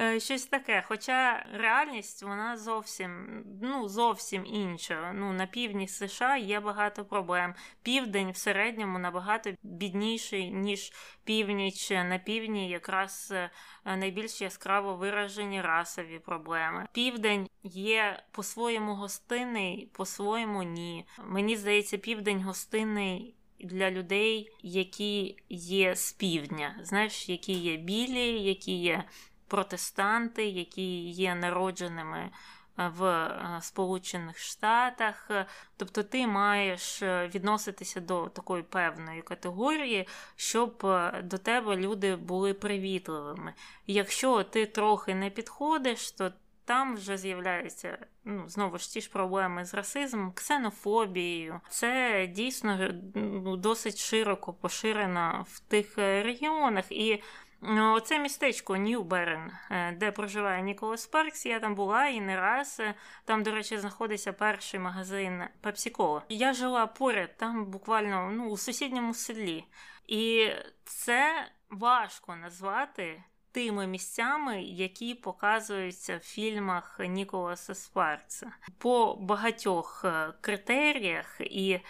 [0.00, 0.84] Е, щось таке.
[0.88, 5.12] Хоча реальність вона зовсім ну, зовсім інша.
[5.12, 7.54] Ну, На півдні США є багато проблем.
[7.82, 10.92] Південь в середньому набагато бідніший, ніж
[11.24, 11.90] північ.
[11.90, 13.50] На півдні якраз е,
[13.84, 16.86] найбільш яскраво виражені расові проблеми.
[16.92, 20.95] Південь є по-своєму гостинний, по-своєму ні.
[21.24, 23.32] Мені здається, південь гостинний.
[23.60, 29.04] Для людей, які є з півдня, знаєш, які є білі, які є
[29.48, 32.18] протестанти, які є народженими
[32.78, 35.30] е, в е, Сполучених Штатах.
[35.76, 40.86] Тобто ти маєш е, відноситися до такої певної категорії, щоб
[41.22, 43.54] до тебе люди були привітливими.
[43.86, 46.32] Якщо ти трохи не підходиш, то
[46.66, 51.60] там вже з'являються ну, знову ж ті ж проблеми з расизмом, ксенофобією.
[51.68, 56.92] Це дійсно ну, досить широко поширено в тих регіонах.
[56.92, 57.22] І
[57.60, 61.46] Ну, це містечко Нью-Берен, е, де проживає Ніколас Спаркс.
[61.46, 62.76] Я там була і не раз.
[62.80, 62.94] Е,
[63.24, 66.22] там, до речі, знаходиться перший магазин Пепсі-Кола.
[66.28, 69.64] Я жила поряд, там буквально ну, у сусідньому селі.
[70.06, 70.50] І
[70.84, 73.22] це важко назвати
[73.56, 78.52] тими місцями, які показуються в фільмах Ніколаса Спаркса.
[78.78, 81.80] По багатьох е, критеріях і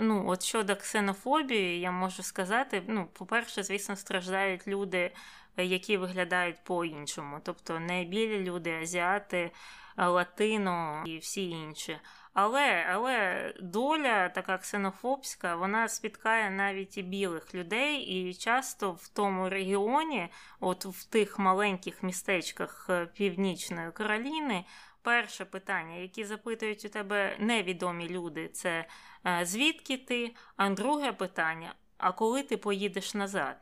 [0.00, 5.12] Ну, от щодо ксенофобії, я можу сказати: ну, по-перше, звісно, страждають люди,
[5.56, 9.50] які виглядають по-іншому, тобто не білі люди, азіати,
[9.96, 11.98] латино і всі інші.
[12.34, 19.48] Але але доля така ксенофобська, вона спіткає навіть і білих людей, і часто в тому
[19.48, 20.28] регіоні,
[20.60, 24.64] от в тих маленьких містечках е, Північної Кароліни,
[25.02, 28.84] перше питання, які запитують у тебе невідомі люди, це
[29.26, 30.34] е, звідки ти?
[30.56, 33.56] А друге питання: а коли ти поїдеш назад?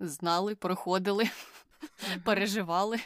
[0.00, 1.24] Знали, проходили,
[2.24, 2.98] переживали.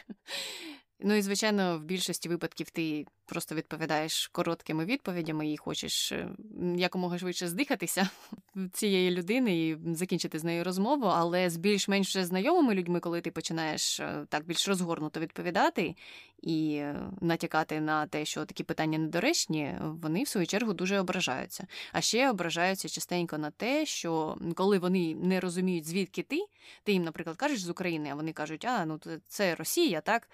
[1.02, 6.28] Ну і звичайно, в більшості випадків ти просто відповідаєш короткими відповідями і хочеш е,
[6.76, 8.08] якомога швидше здихатися
[8.72, 13.30] цієї людини і закінчити з нею розмову, але з більш-менш вже знайомими людьми, коли ти
[13.30, 15.94] починаєш е, так більш розгорнуто відповідати
[16.42, 21.66] і е, натякати на те, що такі питання недоречні, вони в свою чергу дуже ображаються.
[21.92, 26.46] А ще ображаються частенько на те, що коли вони не розуміють, звідки ти,
[26.84, 30.28] ти їм, наприклад, кажеш з України, а вони кажуть, а ну це Росія, так.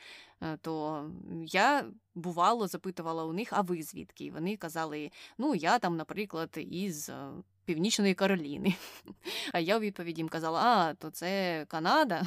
[0.60, 1.04] То
[1.46, 1.84] я
[2.16, 4.24] бувало запитувала у них, а ви звідки?
[4.24, 7.28] І вони казали: ну, я там, наприклад, із е,
[7.64, 8.74] Північної Кароліни.
[9.52, 12.26] А я у відповіді їм казала, а, то це Канада.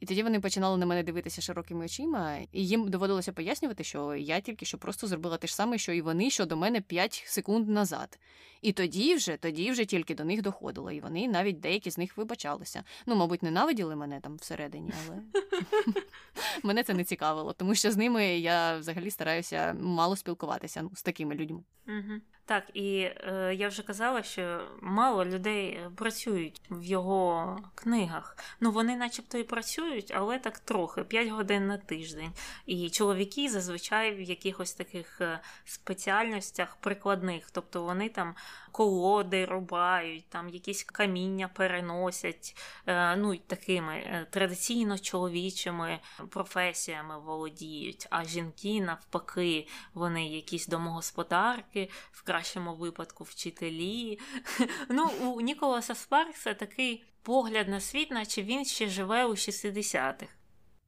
[0.00, 4.40] І тоді вони починали на мене дивитися широкими очима, і їм доводилося пояснювати, що я
[4.40, 8.18] тільки що просто зробила те ж саме, що і вони щодо мене 5 секунд назад.
[8.62, 12.16] І тоді вже, тоді вже тільки до них доходило, і вони навіть деякі з них
[12.16, 12.84] вибачалися.
[13.06, 15.18] Ну, мабуть, ненавиділи мене там всередині, але
[16.62, 21.02] мене це не цікавило, тому що з ними я взагалі стараюся мало спілкуватися ну, з
[21.02, 21.60] такими людьми.
[22.46, 28.36] Так, і е, я вже казала, що мало людей працюють в його книгах.
[28.60, 32.32] Ну вони, начебто, і працюють, але так трохи 5 годин на тиждень.
[32.66, 38.34] І чоловіки зазвичай в якихось таких е, спеціальностях прикладних, тобто вони там
[38.72, 45.98] колоди рубають, там якісь каміння переносять, е, ну такими е, традиційно чоловічими
[46.30, 48.06] професіями володіють.
[48.10, 54.18] А жінки, навпаки, вони якісь домогосподарки, в кращому випадку вчителі.
[54.88, 60.26] Ну, У Ніколаса Спаркса такий погляд на світ, наче він ще живе у 60-х.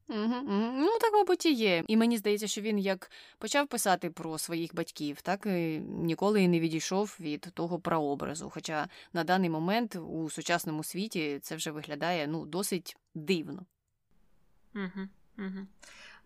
[0.09, 0.73] Угу, угу.
[0.75, 1.85] Ну, так, мабуть, і є.
[1.87, 6.49] І мені здається, що він як почав писати про своїх батьків, так і ніколи і
[6.49, 8.51] не відійшов від того прообразу.
[8.51, 13.67] Хоча на даний момент у сучасному світі це вже виглядає ну, досить дивно.
[14.75, 15.09] Угу,
[15.39, 15.67] угу.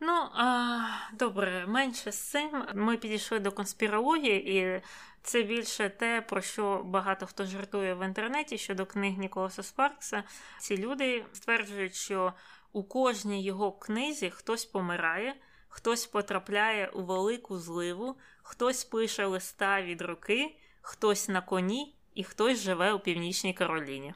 [0.03, 0.80] Ну, а,
[1.12, 2.64] добре, менше з цим.
[2.74, 4.82] Ми підійшли до конспірології, і
[5.22, 10.24] це більше те, про що багато хто жартує в інтернеті щодо книг Ніколаса Спаркса.
[10.59, 12.32] Ці люди стверджують, що
[12.72, 15.34] у кожній його книзі хтось помирає,
[15.68, 22.62] хтось потрапляє у велику зливу, хтось пише листа від руки, хтось на коні і хтось
[22.62, 24.14] живе у Північній Кароліні.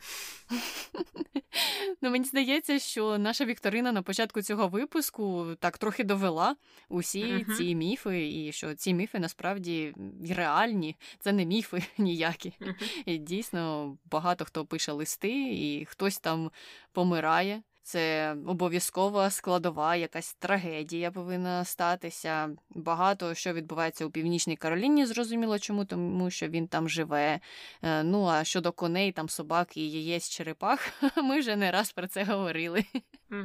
[2.02, 6.56] Ну, Мені здається, що наша Вікторина на початку цього випуску так трохи довела
[6.88, 7.56] усі uh-huh.
[7.56, 9.94] ці міфи, і що ці міфи насправді
[10.30, 12.52] реальні, це не міфи ніякі.
[12.60, 12.74] Uh-huh.
[13.06, 16.50] І Дійсно, багато хто пише листи, і хтось там
[16.92, 17.62] помирає.
[17.86, 22.50] Це обов'язкова складова, якась трагедія повинна статися.
[22.70, 27.40] Багато що відбувається у Північній Кароліні, зрозуміло, чому, тому що він там живе.
[27.82, 32.06] Е, ну а щодо коней, там собак і яєць черепах, ми вже не раз про
[32.06, 32.84] це говорили.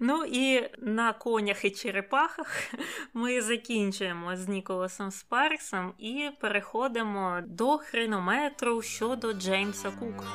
[0.00, 2.74] Ну і на конях і черепахах
[3.14, 10.26] ми закінчуємо з Ніколасом Спарксом і переходимо до хронометру щодо Джеймса Кука.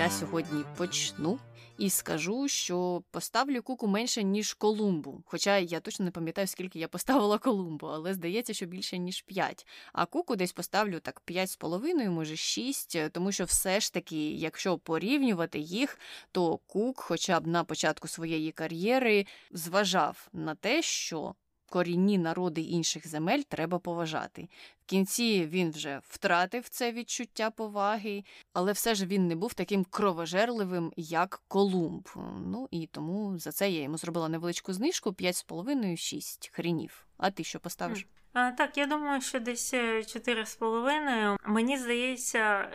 [0.00, 1.38] Я сьогодні почну
[1.78, 5.22] і скажу, що поставлю куку менше, ніж Колумбу.
[5.26, 9.66] Хоча я точно не пам'ятаю, скільки я поставила Колумбу, але здається, що більше, ніж 5.
[9.92, 15.58] А куку десь поставлю так 5,5, може 6, тому що все ж таки, якщо порівнювати
[15.58, 15.98] їх,
[16.32, 21.34] то Кук, хоча б на початку своєї кар'єри, зважав на те, що
[21.70, 24.48] корінні народи інших земель треба поважати.
[24.82, 29.84] В кінці він вже втратив це відчуття поваги, але все ж він не був таким
[29.84, 32.08] кровожерливим, як Колумб.
[32.46, 37.06] Ну і тому за це я йому зробила невеличку знижку 5,5-6 хрінів.
[37.16, 38.06] А ти що поставиш?
[38.32, 41.36] А, Так, я думаю, що десь 4,5.
[41.46, 42.70] Мені здається,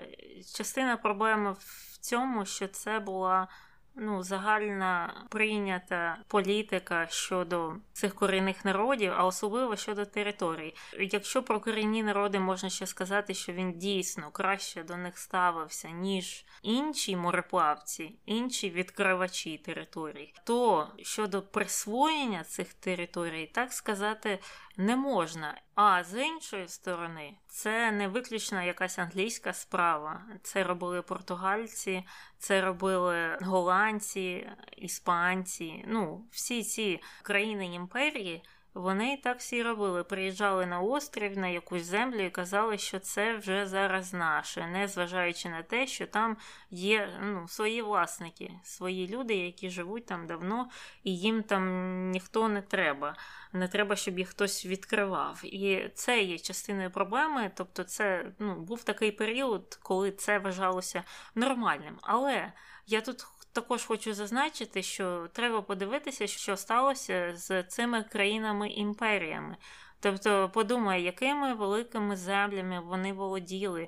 [0.55, 3.47] частина проблеми в цьому, що це була
[3.95, 10.75] ну, загальна прийнята політика щодо цих корінних народів, а особливо щодо територій.
[10.99, 16.45] Якщо про корінні народи можна ще сказати, що він дійсно краще до них ставився, ніж
[16.61, 24.39] інші мореплавці, інші відкривачі територій, то щодо присвоєння цих територій, так сказати,
[24.77, 25.61] не можна.
[25.75, 30.21] А з іншої сторони, це не виключно якась англійська справа.
[30.43, 32.03] Це робили португальці,
[32.37, 35.85] це робили голландці, іспанці.
[35.87, 38.43] Ну, всі ці країни імперії.
[38.75, 40.03] Вони так всі робили.
[40.03, 45.49] Приїжджали на острів, на якусь землю і казали, що це вже зараз наше, не зважаючи
[45.49, 46.37] на те, що там
[46.69, 50.69] є ну, свої власники, свої люди, які живуть там давно,
[51.03, 51.65] і їм там
[52.11, 53.15] ніхто не треба.
[53.53, 55.41] Не треба, щоб їх хтось відкривав.
[55.43, 57.51] І це є частиною проблеми.
[57.55, 61.03] Тобто, це ну, був такий період, коли це вважалося
[61.35, 61.97] нормальним.
[62.01, 62.51] Але
[62.87, 69.57] я тут також хочу зазначити, що треба подивитися, що сталося з цими країнами-імперіями.
[69.99, 73.87] Тобто, подумай, якими великими землями вони володіли.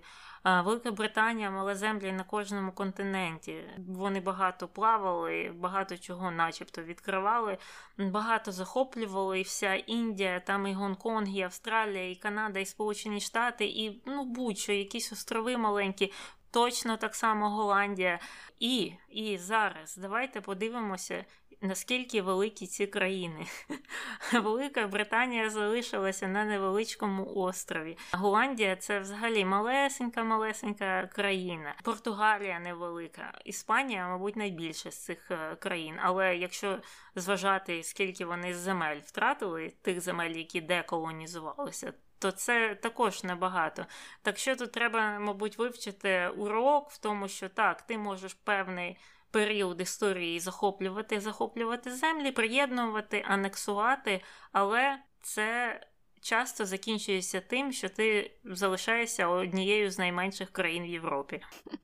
[0.63, 3.63] Велика Британія мала землі на кожному континенті.
[3.88, 7.57] Вони багато плавали, багато чого, начебто, відкривали,
[7.97, 9.39] багато захоплювали.
[9.39, 14.26] І вся Індія, там і Гонконг, і Австралія, і Канада, і Сполучені Штати, і ну
[14.26, 16.13] будь-що, якісь острови маленькі.
[16.52, 18.20] Точно так само Голландія.
[18.60, 21.26] І і зараз давайте подивимося,
[21.62, 23.45] наскільки великі ці країни.
[24.34, 27.98] Велика Британія залишилася на невеличкому острові.
[28.12, 31.76] Голландія це взагалі малесенька-малесенька країна.
[31.84, 33.39] Португалія невелика.
[33.45, 35.95] Іспанія, мабуть, найбільше з цих е, країн.
[36.02, 36.80] Але якщо
[37.16, 43.86] зважати, скільки вони земель втратили, тих земель, які деколонізувалися, то це також небагато.
[44.22, 48.97] Так що тут треба, мабуть, вивчити урок в тому, що так, ти можеш певний
[49.32, 55.80] період історії захоплювати, захоплювати землі, приєднувати, анексувати, але це
[56.22, 61.41] часто закінчується тим, що ти залишаєшся однією з найменших країн в Європі.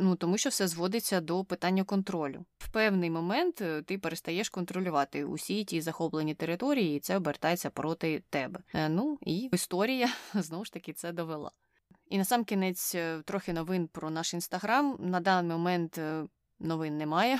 [0.00, 2.44] Ну тому що все зводиться до питання контролю.
[2.58, 8.22] В певний момент е, ти перестаєш контролювати усі ті захоплені території, і це обертається проти
[8.30, 8.60] тебе.
[8.74, 11.50] Е, ну і історія знову ж таки це довела.
[12.10, 14.96] І на сам кінець е, трохи новин про наш інстаграм.
[15.00, 16.00] На даний момент
[16.60, 17.38] новин немає.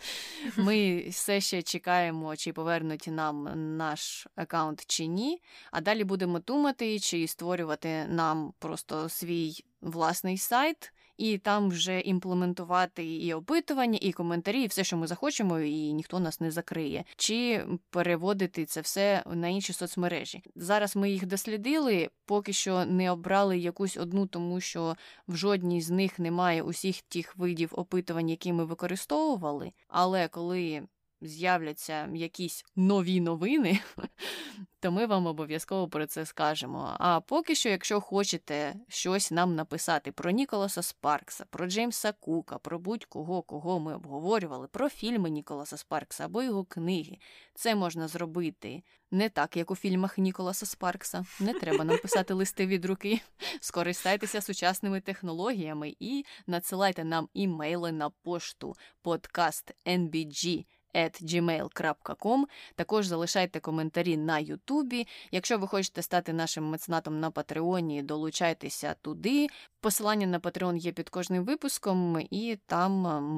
[0.56, 5.42] Ми все ще чекаємо, чи повернуть нам наш аккаунт чи ні.
[5.70, 13.16] А далі будемо думати, чи створювати нам просто свій власний сайт і там вже імплементувати
[13.16, 17.64] і опитування, і коментарі, і все, що ми захочемо, і ніхто нас не закриє, чи
[17.90, 20.42] переводити це все на інші соцмережі.
[20.56, 24.96] Зараз ми їх дослідили, поки що не обрали якусь одну, тому що
[25.28, 29.72] в жодній з них немає усіх тих видів опитувань, які ми використовували.
[29.88, 30.82] Але коли
[31.20, 33.80] з'являться якісь нові новини,
[34.80, 36.96] то ми вам обов'язково про це скажемо.
[36.98, 42.78] А поки що, якщо хочете щось нам написати про Ніколаса Спаркса, про Джеймса Кука, про
[42.78, 47.18] будь-кого, кого ми обговорювали, про фільми Ніколаса Спаркса або його книги,
[47.54, 51.24] це можна зробити не так, як у фільмах Ніколаса Спаркса.
[51.40, 53.20] Не треба нам писати листи від руки.
[53.60, 60.64] Скористайтеся сучасними технологіями і надсилайте нам імейли на пошту podcast.nbg at
[60.94, 62.44] gmail.com.
[62.74, 65.06] Також залишайте коментарі на Ютубі.
[65.30, 69.46] Якщо ви хочете стати нашим меценатом на Патреоні, долучайтеся туди.
[69.80, 72.92] Посилання на Патреон є під кожним випуском, і там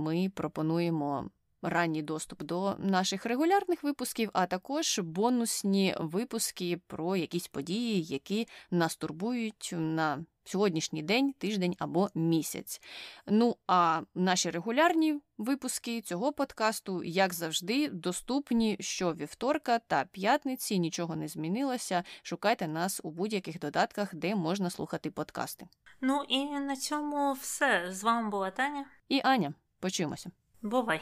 [0.04, 1.30] ми пропонуємо.
[1.62, 8.96] Ранній доступ до наших регулярних випусків, а також бонусні випуски про якісь події, які нас
[8.96, 12.80] турбують на сьогоднішній день, тиждень або місяць.
[13.26, 20.78] Ну а наші регулярні випуски цього подкасту, як завжди, доступні щовівторка та п'ятниці.
[20.78, 22.04] Нічого не змінилося.
[22.22, 25.66] Шукайте нас у будь-яких додатках, де можна слухати подкасти.
[26.00, 27.86] Ну і на цьому все.
[27.92, 29.54] З вами була Таня і Аня.
[29.80, 30.30] Почуємося.
[30.62, 31.00] Бувай!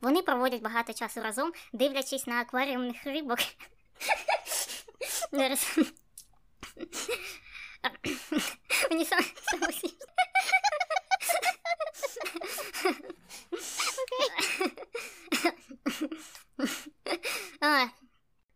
[0.00, 3.38] Вони проводять багато часу разом, дивлячись на акваріумних рибок.
[8.90, 9.22] Мені саме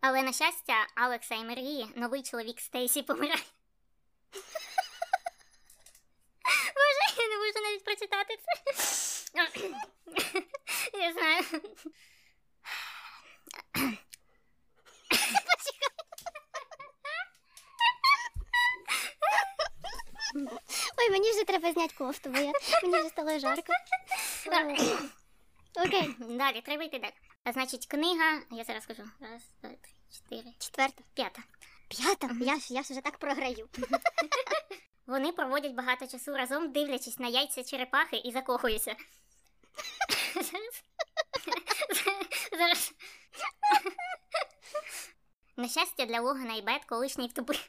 [0.00, 3.42] Але на щастя, Алекса і Марії, новий чоловік Стейсі помирає.
[6.74, 8.52] Боже, я не можу навіть прочитати це.
[10.98, 11.42] Я знаю.
[20.98, 22.52] Ой, мені вже треба зняти кофту, бо я
[22.82, 23.72] мені вже стало жарко.
[25.76, 27.12] Окей, далі, треба йти далі.
[27.44, 29.02] А значить, книга, я зараз скажу.
[29.20, 30.54] Раз, два, три, чотири.
[30.58, 31.42] Четверта, п'ята.
[31.88, 32.30] П'ята?
[32.40, 33.68] Я ж я ж вже так програю.
[35.06, 38.96] Вони проводять багато часу разом, дивлячись на яйця черепахи і закохуються.
[42.58, 42.92] Зараз.
[45.56, 47.60] На щастя, для Логана і Бет колишній втупий.